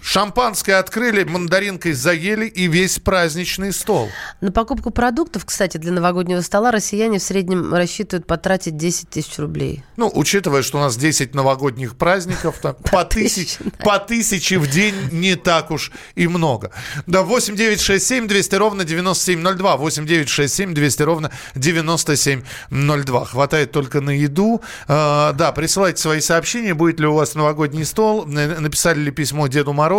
Шампанское 0.05 0.75
открыли, 0.79 1.23
мандаринкой 1.23 1.93
заели 1.93 2.45
и 2.45 2.67
весь 2.67 2.99
праздничный 2.99 3.71
стол. 3.71 4.09
На 4.41 4.51
покупку 4.51 4.91
продуктов, 4.91 5.45
кстати, 5.45 5.77
для 5.77 5.93
новогоднего 5.93 6.41
стола 6.41 6.71
россияне 6.71 7.19
в 7.19 7.23
среднем 7.23 7.73
рассчитывают 7.73 8.27
потратить 8.27 8.75
10 8.75 9.09
тысяч 9.09 9.39
рублей. 9.39 9.81
Ну, 9.95 10.11
учитывая, 10.13 10.61
что 10.61 10.77
у 10.77 10.81
нас 10.81 10.97
10 10.97 11.33
новогодних 11.33 11.95
праздников, 11.95 12.57
там, 12.61 12.75
по, 12.91 13.05
тысяч, 13.05 13.57
по 13.79 13.97
тысяче 13.97 14.59
в 14.59 14.69
день 14.69 14.93
не 15.13 15.35
так 15.35 15.71
уж 15.71 15.93
и 16.15 16.27
много. 16.27 16.71
Да, 17.07 17.23
8 17.23 17.55
9 17.55 17.79
6 17.79 18.05
7 18.05 18.27
200 18.27 18.55
ровно 18.55 18.83
9702. 18.83 19.77
8 19.77 20.05
9 20.05 20.27
6 20.27 20.53
7 20.53 20.73
200 20.73 21.01
ровно 21.03 21.31
9702. 21.55 23.25
Хватает 23.25 23.71
только 23.71 24.01
на 24.01 24.09
еду. 24.09 24.61
А, 24.89 25.31
да, 25.31 25.53
присылайте 25.53 26.01
свои 26.01 26.19
сообщения. 26.19 26.73
Будет 26.73 26.99
ли 26.99 27.07
у 27.07 27.13
вас 27.13 27.35
новогодний 27.35 27.85
стол? 27.85 28.25
Н- 28.27 28.61
Написали 28.61 28.99
ли 28.99 29.09
письмо 29.11 29.47
Деду 29.47 29.71
Морозу? 29.71 29.92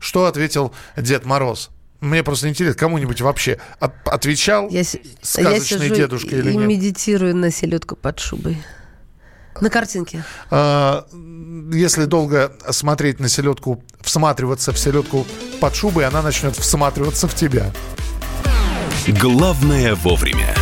Что 0.00 0.26
ответил 0.26 0.72
Дед 0.96 1.24
Мороз? 1.24 1.70
Мне 2.00 2.22
просто 2.22 2.48
интересно, 2.48 2.78
кому-нибудь 2.78 3.20
вообще 3.20 3.58
от- 3.80 4.06
отвечал 4.06 4.68
Я, 4.70 4.84
сказочный 4.84 5.52
я 5.54 5.60
сижу 5.60 5.94
дедушка 5.94 6.36
или 6.36 6.52
нет? 6.52 6.66
медитирую 6.68 7.34
на 7.34 7.50
селедку 7.50 7.96
под 7.96 8.20
шубой. 8.20 8.62
На 9.60 9.68
картинке. 9.70 10.22
А, 10.50 11.06
Если 11.72 12.04
долго 12.04 12.52
смотреть 12.70 13.18
на 13.18 13.28
селедку, 13.28 13.82
всматриваться 14.02 14.72
в 14.72 14.78
селедку 14.78 15.26
под 15.60 15.74
шубой, 15.74 16.04
она 16.06 16.22
начнет 16.22 16.54
всматриваться 16.56 17.26
в 17.26 17.34
тебя. 17.34 17.72
Главное 19.08 19.94
вовремя. 19.96 20.54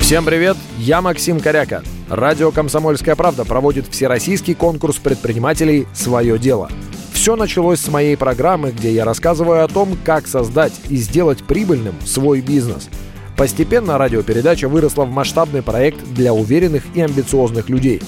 Всем 0.00 0.24
привет, 0.24 0.56
я 0.78 1.02
Максим 1.02 1.40
Коряка. 1.40 1.82
Радио 2.08 2.52
«Комсомольская 2.52 3.16
правда» 3.16 3.44
проводит 3.44 3.88
всероссийский 3.88 4.54
конкурс 4.54 4.96
предпринимателей 4.96 5.88
«Свое 5.92 6.38
дело». 6.38 6.70
Все 7.12 7.34
началось 7.34 7.80
с 7.80 7.88
моей 7.88 8.16
программы, 8.16 8.70
где 8.70 8.92
я 8.92 9.04
рассказываю 9.04 9.64
о 9.64 9.68
том, 9.68 9.98
как 10.04 10.28
создать 10.28 10.72
и 10.88 10.96
сделать 10.96 11.42
прибыльным 11.42 11.94
свой 12.04 12.40
бизнес. 12.40 12.88
Постепенно 13.36 13.98
радиопередача 13.98 14.68
выросла 14.68 15.04
в 15.04 15.10
масштабный 15.10 15.62
проект 15.62 16.04
для 16.14 16.32
уверенных 16.32 16.84
и 16.94 17.00
амбициозных 17.00 17.68
людей. 17.68 18.00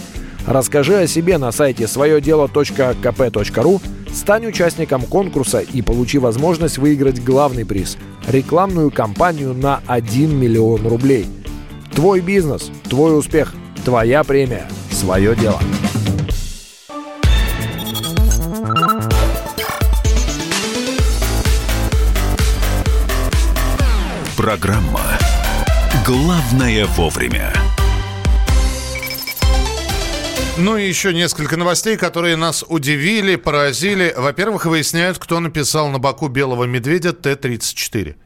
Расскажи 0.47 0.97
о 0.97 1.09
себе 1.09 1.37
на 1.37 1.51
сайте 1.51 1.89
своедело.кп.ру, 1.89 3.81
стань 4.13 4.47
участником 4.47 5.03
конкурса 5.03 5.59
и 5.59 5.83
получи 5.83 6.19
возможность 6.19 6.79
выиграть 6.79 7.25
главный 7.25 7.67
приз– 7.67 7.99
рекламную 8.29 8.93
кампанию 8.93 9.55
на 9.55 9.81
1 9.89 10.39
миллион 10.39 10.87
рублей– 10.87 11.27
Твой 11.99 12.21
бизнес, 12.21 12.71
твой 12.89 13.19
успех, 13.19 13.55
твоя 13.89 14.23
премия, 14.23 14.69
свое 14.91 15.35
дело. 15.35 15.59
Программа 24.37 25.01
«Главное 26.05 26.85
вовремя». 26.85 27.51
Ну 30.59 30.77
и 30.77 30.87
еще 30.87 31.15
несколько 31.15 31.57
новостей, 31.57 31.97
которые 31.97 32.37
нас 32.37 32.63
удивили, 32.69 33.37
поразили. 33.37 34.13
Во-первых, 34.15 34.67
выясняют, 34.67 35.19
кто 35.19 35.41
написал 35.41 35.89
на 35.89 35.99
боку 35.99 36.29
белого 36.29 36.65
медведя 36.65 37.15
Т-34. 37.15 38.17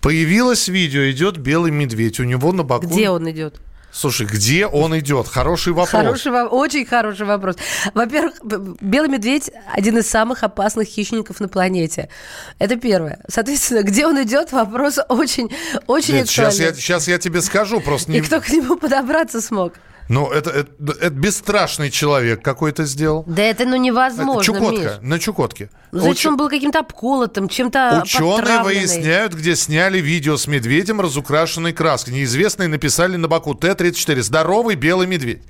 Появилось 0.00 0.68
видео, 0.68 1.10
идет 1.10 1.36
белый 1.36 1.70
медведь, 1.70 2.18
у 2.18 2.24
него 2.24 2.54
на 2.54 2.62
боку... 2.62 2.86
Где 2.86 3.10
он 3.10 3.30
идет? 3.30 3.60
Слушай, 3.90 4.26
где 4.26 4.66
он 4.66 4.98
идет? 4.98 5.28
Хороший 5.28 5.72
вопрос. 5.72 5.90
Хороший, 5.90 6.30
очень 6.46 6.84
хороший 6.84 7.26
вопрос. 7.26 7.56
Во-первых, 7.94 8.34
белый 8.80 9.08
медведь 9.08 9.50
один 9.72 9.98
из 9.98 10.08
самых 10.08 10.42
опасных 10.42 10.88
хищников 10.88 11.40
на 11.40 11.48
планете. 11.48 12.08
Это 12.58 12.76
первое. 12.76 13.20
Соответственно, 13.28 13.82
где 13.82 14.06
он 14.06 14.22
идет, 14.22 14.52
вопрос 14.52 14.98
очень, 15.08 15.50
очень 15.86 16.14
Нет, 16.14 16.28
сейчас, 16.28 16.58
я, 16.58 16.66
актуальный. 16.66 16.82
сейчас 16.82 17.08
я 17.08 17.18
тебе 17.18 17.40
скажу, 17.40 17.80
просто 17.80 18.12
не... 18.12 18.18
И 18.18 18.20
кто 18.20 18.40
к 18.40 18.48
нему 18.50 18.76
подобраться 18.76 19.40
смог? 19.40 19.74
Ну, 20.08 20.30
это, 20.30 20.50
это, 20.50 20.70
это 21.00 21.10
бесстрашный 21.10 21.90
человек 21.90 22.42
какой-то 22.42 22.84
сделал. 22.84 23.24
Да 23.26 23.42
это 23.42 23.66
ну 23.66 23.76
невозможно, 23.76 24.42
Чукотка, 24.42 24.80
Миш. 24.80 24.90
на 25.02 25.18
Чукотке. 25.18 25.70
Ну, 25.92 26.08
Очень- 26.08 26.30
он 26.30 26.36
был 26.36 26.48
каким-то 26.48 26.80
обколотым, 26.80 27.48
чем-то 27.48 28.02
Ученые 28.02 28.62
выясняют, 28.62 29.34
где 29.34 29.54
сняли 29.54 29.98
видео 29.98 30.36
с 30.36 30.46
медведем, 30.46 31.00
разукрашенной 31.00 31.72
краской. 31.72 32.14
Неизвестные 32.14 32.68
написали 32.68 33.16
на 33.16 33.28
боку 33.28 33.54
Т-34. 33.54 34.22
Здоровый 34.22 34.76
белый 34.76 35.06
медведь. 35.06 35.42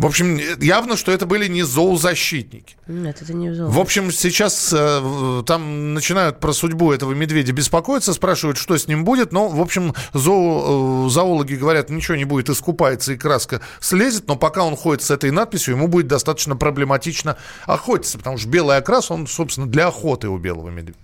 В 0.00 0.06
общем, 0.06 0.40
явно, 0.62 0.96
что 0.96 1.12
это 1.12 1.26
были 1.26 1.46
не 1.46 1.62
зоозащитники. 1.62 2.76
Нет, 2.86 3.20
это 3.20 3.34
не 3.34 3.50
В 3.50 3.78
общем, 3.78 4.10
сейчас 4.10 4.72
э, 4.74 5.42
там 5.46 5.92
начинают 5.92 6.40
про 6.40 6.54
судьбу 6.54 6.90
этого 6.90 7.12
медведя 7.12 7.52
беспокоиться, 7.52 8.14
спрашивают, 8.14 8.56
что 8.56 8.78
с 8.78 8.88
ним 8.88 9.04
будет. 9.04 9.30
Но, 9.30 9.48
в 9.48 9.60
общем, 9.60 9.92
зоо- 10.14 11.06
э, 11.06 11.10
зоологи 11.10 11.52
говорят, 11.54 11.90
ничего 11.90 12.16
не 12.16 12.24
будет, 12.24 12.48
искупается 12.48 13.12
и 13.12 13.18
краска 13.18 13.60
слезет. 13.78 14.26
Но 14.26 14.36
пока 14.36 14.64
он 14.64 14.74
ходит 14.74 15.02
с 15.02 15.10
этой 15.10 15.30
надписью, 15.30 15.74
ему 15.74 15.86
будет 15.86 16.06
достаточно 16.06 16.56
проблематично 16.56 17.36
охотиться. 17.66 18.16
Потому 18.16 18.38
что 18.38 18.48
белый 18.48 18.78
окрас, 18.78 19.10
он, 19.10 19.26
собственно, 19.26 19.66
для 19.66 19.88
охоты 19.88 20.28
у 20.30 20.38
белого 20.38 20.70
медведя. 20.70 20.98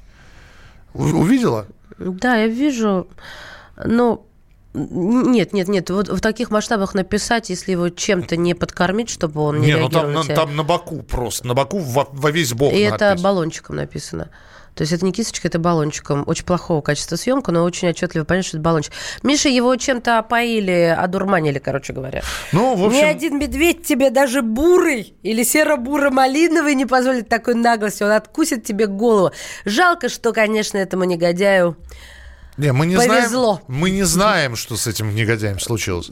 У- 0.94 1.02
Увидела? 1.02 1.66
Да, 1.98 2.36
я 2.36 2.46
вижу, 2.48 3.08
но 3.84 4.24
Нет, 4.76 5.54
нет, 5.54 5.68
нет. 5.68 5.88
Вот 5.90 6.08
в 6.08 6.20
таких 6.20 6.50
масштабах 6.50 6.94
написать, 6.94 7.48
если 7.48 7.72
его 7.72 7.88
чем-то 7.88 8.36
не 8.36 8.54
подкормить, 8.54 9.08
чтобы 9.08 9.40
он 9.40 9.60
не, 9.60 9.68
Не, 9.68 9.76
ну 9.76 9.88
там, 9.88 10.12
на, 10.12 10.22
там 10.24 10.54
на 10.54 10.64
боку 10.64 11.02
просто, 11.02 11.46
на 11.46 11.54
боку 11.54 11.78
во, 11.78 12.06
во 12.12 12.30
весь 12.30 12.52
бок 12.52 12.72
И 12.72 12.80
это 12.80 13.06
надпись. 13.06 13.22
баллончиком 13.22 13.76
написано. 13.76 14.30
То 14.74 14.82
есть 14.82 14.92
это 14.92 15.06
не 15.06 15.12
кисточка, 15.12 15.48
это 15.48 15.58
баллончиком. 15.58 16.24
Очень 16.26 16.44
плохого 16.44 16.82
качества 16.82 17.16
съемка, 17.16 17.50
но 17.50 17.64
очень 17.64 17.88
отчетливо 17.88 18.24
понятно, 18.24 18.48
что 18.48 18.56
это 18.58 18.64
баллончик. 18.64 18.92
Миша, 19.22 19.48
его 19.48 19.74
чем-то 19.74 20.18
опоили, 20.18 20.94
одурманили, 20.96 21.58
короче 21.58 21.94
говоря. 21.94 22.22
Ну, 22.52 22.74
в 22.74 22.80
Ни 22.80 22.86
общем, 22.86 23.08
один 23.08 23.38
медведь 23.38 23.84
тебе 23.84 24.10
даже 24.10 24.42
бурый 24.42 25.14
или 25.22 25.42
серо-буро-малиновый 25.42 26.74
не 26.74 26.84
позволит 26.84 27.26
такой 27.26 27.54
наглости. 27.54 28.02
Он 28.02 28.10
откусит 28.10 28.64
тебе 28.64 28.86
голову. 28.86 29.32
Жалко, 29.64 30.10
что, 30.10 30.34
конечно, 30.34 30.76
этому 30.76 31.04
негодяю 31.04 31.78
не, 32.56 32.72
мы 32.72 32.86
не 32.86 32.96
повезло. 32.96 33.60
знаем, 33.66 33.80
мы 33.80 33.90
не 33.90 34.02
знаем, 34.04 34.56
что 34.56 34.76
с 34.76 34.86
этим 34.86 35.14
негодяем 35.14 35.58
случилось. 35.60 36.10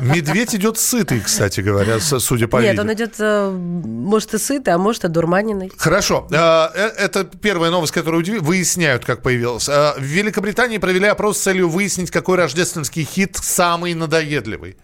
Медведь 0.00 0.54
идет 0.54 0.78
сытый, 0.78 1.20
кстати 1.20 1.60
говоря, 1.60 2.00
судя 2.00 2.48
по 2.48 2.56
Нет, 2.56 2.70
видео. 2.72 2.82
он 2.82 2.92
идет, 2.92 3.14
э, 3.18 3.50
может, 3.50 4.34
и 4.34 4.38
сытый, 4.38 4.74
а 4.74 4.78
может, 4.78 5.04
и 5.04 5.08
дурманенный. 5.08 5.70
Хорошо. 5.76 6.26
Э, 6.30 6.68
э, 6.74 6.86
Это 6.98 7.24
первая 7.24 7.70
новость, 7.70 7.92
которую. 7.92 8.24
Выясняют, 8.42 9.04
как 9.04 9.22
появилась. 9.22 9.68
В 9.68 9.94
Великобритании 10.00 10.78
провели 10.78 11.06
опрос 11.06 11.38
с 11.38 11.42
целью 11.42 11.68
выяснить, 11.68 12.10
какой 12.10 12.36
рождественский 12.38 13.04
хит 13.04 13.36
самый 13.40 13.94
надоедливый. 13.94 14.76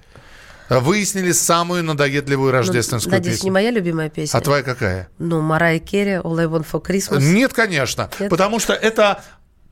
Выяснили 0.69 1.33
самую 1.33 1.83
надоедливую 1.85 2.51
рождественскую 2.53 3.11
Ну, 3.13 3.19
Надеюсь, 3.19 3.37
песню. 3.39 3.47
не 3.49 3.51
моя 3.51 3.71
любимая 3.71 4.09
песня. 4.09 4.39
А 4.39 4.41
твоя 4.41 4.63
какая? 4.63 5.09
Ну, 5.19 5.41
Марая 5.43 5.79
Керри, 5.81 6.13
All 6.13 6.39
I 6.39 6.47
Want 6.47 6.67
for 6.71 6.83
Christmas. 6.83 7.21
Нет, 7.21 7.53
конечно. 7.53 8.09
Нет? 8.19 8.31
Потому 8.31 8.59
что 8.59 8.73
это 8.73 9.23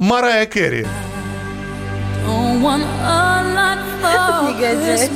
Марая 0.01 0.47
Керри. 0.47 0.87
Негодяй. 4.49 5.11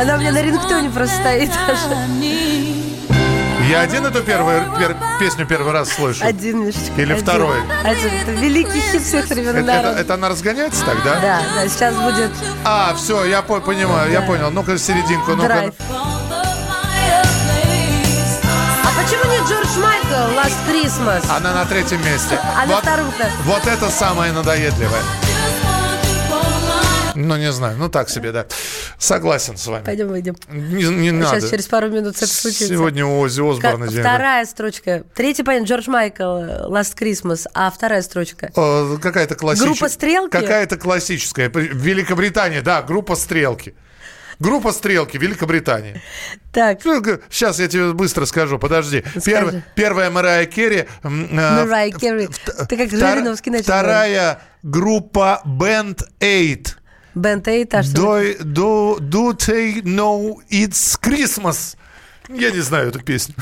Она 0.00 0.14
у 0.14 0.18
меня 0.18 0.32
на 0.32 0.42
рингтоне 0.42 0.90
просто 0.90 1.16
стоит 1.16 1.50
даже. 1.66 1.96
Я 3.70 3.80
один 3.80 4.04
эту 4.06 4.22
первую 4.22 4.60
пер- 4.78 4.96
песню 5.18 5.46
первый 5.46 5.72
раз 5.72 5.88
слышу. 5.92 6.24
Один, 6.24 6.66
Мишечка. 6.66 6.92
Или 7.02 7.12
один. 7.14 7.24
второй. 7.24 7.58
Один. 7.84 8.12
Это 8.22 8.30
великий 8.32 8.80
хит 8.80 9.02
всех 9.02 9.26
времен 9.28 9.56
Это, 9.56 9.70
это- 9.72 9.88
это 10.00 10.14
она 10.14 10.28
разгоняется 10.28 10.84
тогда? 10.84 11.14
Да, 11.20 11.40
да, 11.54 11.68
сейчас 11.68 11.94
будет 11.94 12.30
А, 12.64 12.94
все, 12.96 13.24
я 13.24 13.40
по- 13.42 13.60
понимаю, 13.60 14.10
я 14.12 14.20
понял. 14.22 14.50
Ну-ка, 14.50 14.76
серединку, 14.78 15.32
ну-ка. 15.32 15.48
драйв. 15.48 15.74
Майкл 20.08 20.34
Last 20.34 20.56
Christmas? 20.66 21.24
Она 21.28 21.52
на 21.52 21.66
третьем 21.66 22.02
месте. 22.04 22.38
А 22.42 22.64
на 22.66 22.74
вот, 22.74 22.82
втором-то? 22.82 23.30
вот 23.44 23.66
это 23.66 23.90
самое 23.90 24.32
надоедливое. 24.32 25.02
Ну, 27.14 27.36
не 27.36 27.52
знаю, 27.52 27.76
ну 27.78 27.88
так 27.88 28.08
себе, 28.08 28.32
да. 28.32 28.46
Согласен 28.96 29.56
с 29.58 29.66
вами. 29.66 29.84
Пойдем 29.84 30.08
выйдем. 30.08 30.36
Не, 30.48 31.10
не 31.10 31.10
Сейчас 31.20 31.32
надо. 31.32 31.50
через 31.50 31.66
пару 31.66 31.88
минут 31.88 32.16
это 32.16 32.26
случится. 32.26 32.68
Сегодня 32.68 33.04
у 33.04 33.20
Ози 33.20 33.40
Осборна 33.40 33.88
день. 33.88 34.00
Вторая 34.00 34.46
строчка. 34.46 35.02
Третий 35.14 35.42
понятно, 35.42 35.66
Джордж 35.66 35.90
Майкл 35.90 36.22
Last 36.22 36.96
Christmas. 36.98 37.46
А 37.52 37.70
вторая 37.70 38.02
строчка. 38.02 38.50
Э, 38.56 38.96
Какая-то 39.02 39.34
классическая. 39.34 39.68
Группа 39.72 39.88
«Стрелки»? 39.88 40.30
Какая-то 40.30 40.76
классическая. 40.78 41.48
Великобритания, 41.50 42.62
да, 42.62 42.82
группа 42.82 43.14
«Стрелки». 43.14 43.74
Группа 44.38 44.72
«Стрелки», 44.72 45.16
Великобритания. 45.18 46.00
Так. 46.52 46.80
Сейчас 46.82 47.58
я 47.58 47.66
тебе 47.68 47.92
быстро 47.92 48.24
скажу, 48.24 48.58
подожди. 48.58 49.02
Первая, 49.24 49.64
первая 49.74 50.10
Марая 50.10 50.46
Керри. 50.46 50.86
м, 51.02 51.24
Mariah 51.32 51.90
Carey. 51.90 52.66
Ты 52.68 52.76
как 52.76 52.90
Жириновский 52.90 53.50
начал. 53.50 53.64
Вторая 53.64 54.40
группа 54.62 55.42
Band 55.44 56.02
8. 56.20 56.76
Бент 57.14 57.48
Эйт, 57.48 57.74
а 57.74 57.82
что? 57.82 58.20
Do, 58.20 58.38
do, 58.40 58.98
do 59.00 59.36
they 59.36 59.82
know 59.82 60.36
it's 60.50 60.96
Christmas? 61.02 61.76
Я 62.28 62.50
не 62.52 62.60
знаю 62.60 62.88
эту 62.90 63.00
песню. 63.00 63.34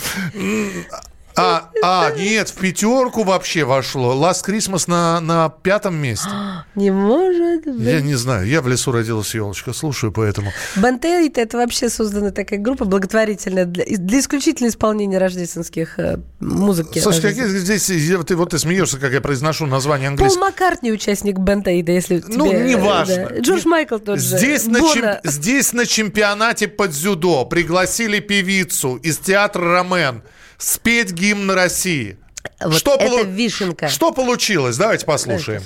А, 1.36 1.70
а, 1.82 2.10
нет, 2.12 2.48
в 2.48 2.54
пятерку 2.54 3.22
вообще 3.22 3.64
вошло. 3.64 4.14
Last 4.14 4.46
Christmas 4.46 4.84
на, 4.86 5.20
на 5.20 5.50
пятом 5.50 5.94
месте. 5.96 6.28
Не 6.74 6.90
может 6.90 7.64
быть. 7.66 7.80
Я 7.80 8.00
не 8.00 8.14
знаю, 8.14 8.46
я 8.46 8.62
в 8.62 8.68
лесу 8.68 8.90
родилась 8.92 9.34
елочка, 9.34 9.72
слушаю 9.72 10.12
поэтому. 10.12 10.50
Бентейт 10.76 11.36
это 11.38 11.58
вообще 11.58 11.88
создана 11.90 12.30
такая 12.30 12.58
группа 12.58 12.84
благотворительная 12.84 13.66
для, 13.66 13.84
для 13.84 14.20
исключительно 14.20 14.68
исполнения 14.68 15.18
рождественских 15.18 15.98
э, 15.98 16.18
музыки. 16.40 16.98
Слушай, 17.00 17.20
какие 17.22 17.46
здесь, 17.46 17.86
ты 18.26 18.36
вот 18.36 18.50
ты 18.50 18.58
смеешься, 18.58 18.98
как 18.98 19.12
я 19.12 19.20
произношу 19.20 19.66
название 19.66 20.08
Пол 20.08 20.14
английского. 20.14 20.44
Маккартни 20.46 20.92
участник 20.92 21.38
Бентейда, 21.38 21.92
если 21.92 22.22
Ну, 22.28 22.46
тебе, 22.48 22.60
неважно. 22.64 23.28
да. 23.30 23.38
Джордж 23.40 23.66
Майкл 23.66 23.98
тот 23.98 24.20
же. 24.20 24.38
Здесь 24.38 24.66
на, 24.66 24.80
чем- 24.80 25.16
здесь 25.24 25.72
на 25.72 25.84
чемпионате 25.86 26.68
по 26.68 26.88
дзюдо 26.88 27.44
пригласили 27.44 28.20
певицу 28.20 28.96
из 28.96 29.18
театра 29.18 29.64
«Ромен» 29.72 30.22
спеть 30.58 31.12
гимн 31.12 31.50
России. 31.50 32.18
Вот 32.60 32.76
что, 32.76 32.94
это 32.94 33.06
полу- 33.06 33.24
вишенка. 33.24 33.88
что 33.88 34.12
получилось? 34.12 34.76
Давайте 34.76 35.04
послушаем. 35.04 35.62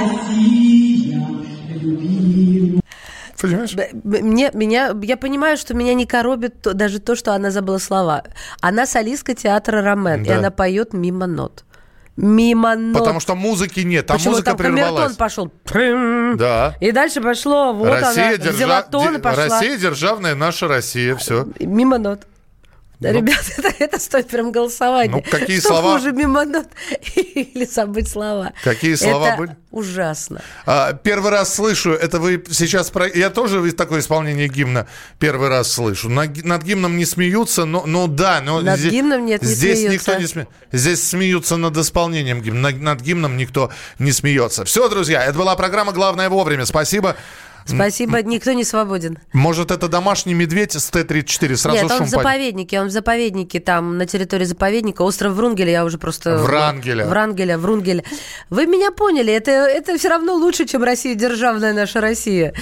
Россия, 0.00 1.26
любимая. 1.74 2.80
Понимаешь? 3.40 3.74
Мне, 4.04 4.50
меня, 4.52 4.94
я 5.02 5.16
понимаю, 5.16 5.56
что 5.56 5.74
меня 5.74 5.94
не 5.94 6.04
коробит 6.06 6.60
то- 6.62 6.74
даже 6.74 6.98
то, 6.98 7.16
что 7.16 7.34
она 7.34 7.50
забыла 7.50 7.78
слова. 7.78 8.24
Она 8.60 8.86
солистка 8.86 9.34
театра 9.34 9.82
Ромен, 9.82 10.22
и 10.24 10.28
Да. 10.28 10.38
она 10.38 10.50
поет 10.50 10.92
мимо 10.92 11.26
нот. 11.26 11.64
Мимо 12.22 12.76
нот. 12.76 12.98
Потому 12.98 13.18
что 13.20 13.34
музыки 13.34 13.80
нет, 13.80 14.06
там 14.06 14.18
Почему 14.18 14.32
музыка 14.32 14.50
там 14.50 14.56
камертон 14.58 14.88
прервалась. 14.94 15.16
пошел? 15.16 15.50
Да. 16.36 16.76
И 16.80 16.92
дальше 16.92 17.20
пошло, 17.22 17.72
вот 17.72 17.88
Россия, 17.88 18.26
она, 18.28 18.34
держа- 18.36 18.50
взяла 18.52 18.82
тон 18.82 19.08
и 19.08 19.16
де- 19.16 19.22
пошла. 19.22 19.44
Россия 19.44 19.76
державная, 19.78 20.34
наша 20.34 20.68
Россия, 20.68 21.16
все. 21.16 21.46
Мимо 21.60 21.96
нот. 21.98 22.26
Ну. 23.00 23.12
Ребят, 23.12 23.42
это, 23.56 23.72
это 23.78 23.98
стоит 23.98 24.28
прям 24.28 24.52
голосования. 24.52 25.10
Ну, 25.10 25.22
какие 25.22 25.58
Что 25.58 25.68
слова? 25.68 25.98
хуже, 25.98 26.12
мимо 26.12 26.44
нот 26.44 26.66
или 27.16 27.64
забыть 27.64 28.08
слова? 28.10 28.52
Какие 28.62 28.94
слова 28.94 29.28
Это 29.28 29.36
были? 29.38 29.56
ужасно. 29.70 30.42
А, 30.66 30.92
первый 30.92 31.30
раз 31.30 31.54
слышу, 31.54 31.92
это 31.92 32.18
вы 32.18 32.44
сейчас... 32.50 32.90
Про... 32.90 33.08
Я 33.08 33.30
тоже 33.30 33.72
такое 33.72 34.00
исполнение 34.00 34.48
гимна 34.48 34.86
первый 35.18 35.48
раз 35.48 35.72
слышу. 35.72 36.10
На 36.10 36.26
ги- 36.26 36.42
над 36.42 36.62
гимном 36.62 36.98
не 36.98 37.06
смеются, 37.06 37.64
но, 37.64 37.86
но 37.86 38.06
да. 38.06 38.42
Но 38.42 38.60
Над 38.60 38.78
здесь, 38.78 38.92
гимном 38.92 39.24
нет, 39.24 39.40
не 39.42 39.48
Здесь 39.48 39.78
смеются. 39.78 39.94
никто 40.10 40.20
не 40.20 40.26
смеется. 40.26 40.52
Здесь 40.72 41.02
смеются 41.08 41.56
над 41.56 41.76
исполнением 41.78 42.42
гимна. 42.42 42.70
Над, 42.70 42.80
над 42.82 43.00
гимном 43.00 43.38
никто 43.38 43.70
не 43.98 44.12
смеется. 44.12 44.64
Все, 44.66 44.88
друзья, 44.90 45.24
это 45.24 45.38
была 45.38 45.56
программа 45.56 45.92
«Главное 45.92 46.28
вовремя». 46.28 46.66
Спасибо. 46.66 47.16
Спасибо, 47.74 48.22
никто 48.22 48.52
не 48.52 48.64
свободен. 48.64 49.18
Может, 49.32 49.70
это 49.70 49.88
домашний 49.88 50.34
медведь 50.34 50.72
с 50.74 50.90
Т-34? 50.90 51.56
Сразу 51.56 51.76
Нет, 51.76 51.90
он 51.90 51.98
шум 51.98 52.06
в 52.06 52.10
заповеднике, 52.10 52.80
он 52.80 52.88
в 52.88 52.90
заповеднике, 52.90 53.60
там, 53.60 53.98
на 53.98 54.06
территории 54.06 54.44
заповедника, 54.44 55.02
остров 55.02 55.32
Врунгеля, 55.34 55.70
я 55.70 55.84
уже 55.84 55.98
просто... 55.98 56.38
Врангеля. 56.38 57.06
Врангеля, 57.06 57.58
Врунгеля. 57.58 58.04
Вы 58.50 58.66
меня 58.66 58.90
поняли, 58.90 59.32
это, 59.32 59.50
это 59.50 59.96
все 59.98 60.08
равно 60.08 60.34
лучше, 60.34 60.66
чем 60.66 60.82
Россия, 60.82 61.14
державная 61.14 61.72
наша 61.72 62.00
Россия. 62.00 62.54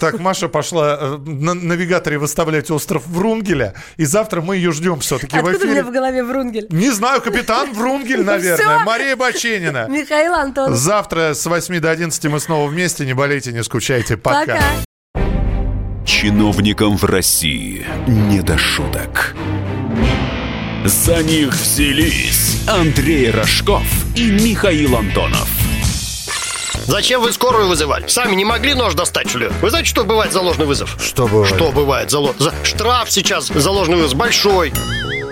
Так, 0.00 0.18
Маша 0.18 0.48
пошла 0.48 0.98
э, 1.00 1.16
на 1.18 1.54
навигаторе 1.54 2.18
выставлять 2.18 2.70
остров 2.70 3.06
Врунгеля, 3.06 3.74
и 3.96 4.04
завтра 4.04 4.40
мы 4.40 4.56
ее 4.56 4.72
ждем 4.72 5.00
все-таки 5.00 5.36
в 5.36 5.38
Откуда 5.40 5.56
у 5.56 5.58
эфире. 5.58 5.72
меня 5.72 5.84
в 5.84 5.92
голове 5.92 6.22
Врунгель? 6.24 6.66
Не 6.70 6.90
знаю, 6.90 7.20
капитан 7.20 7.72
Врунгель, 7.72 8.22
наверное. 8.24 8.78
Всё. 8.78 8.84
Мария 8.84 9.16
Баченина. 9.16 9.86
Михаил 9.88 10.34
Антонов. 10.34 10.76
Завтра 10.78 11.34
с 11.34 11.44
8 11.46 11.80
до 11.80 11.90
11 11.90 12.24
мы 12.26 12.40
снова 12.40 12.68
вместе. 12.68 13.04
Не 13.04 13.14
болейте, 13.14 13.52
не 13.52 13.62
скучайте. 13.62 14.07
Пока. 14.16 14.40
Пока. 14.46 14.62
Чиновникам 16.06 16.96
в 16.96 17.04
России 17.04 17.86
не 18.06 18.40
до 18.40 18.56
шуток. 18.56 19.34
За 20.84 21.22
них 21.22 21.52
взялись 21.52 22.62
Андрей 22.66 23.30
Рожков 23.30 23.82
и 24.16 24.30
Михаил 24.30 24.96
Антонов. 24.96 25.48
Зачем 26.86 27.20
вы 27.20 27.32
скорую 27.32 27.68
вызывали? 27.68 28.06
Сами 28.06 28.34
не 28.34 28.46
могли 28.46 28.72
нож 28.72 28.94
достать, 28.94 29.28
что 29.28 29.38
ли? 29.40 29.48
Вы 29.60 29.68
знаете, 29.68 29.90
что 29.90 30.04
бывает 30.04 30.32
за 30.32 30.40
ложный 30.40 30.64
вызов? 30.64 30.96
Что 30.98 31.26
бывает? 31.28 31.54
Что 31.54 31.70
бывает 31.70 32.10
за, 32.10 32.18
ло- 32.20 32.34
за- 32.38 32.54
Штраф 32.64 33.10
сейчас 33.10 33.48
за 33.48 33.70
ложный 33.70 33.96
вызов 33.98 34.16
большой. 34.16 34.72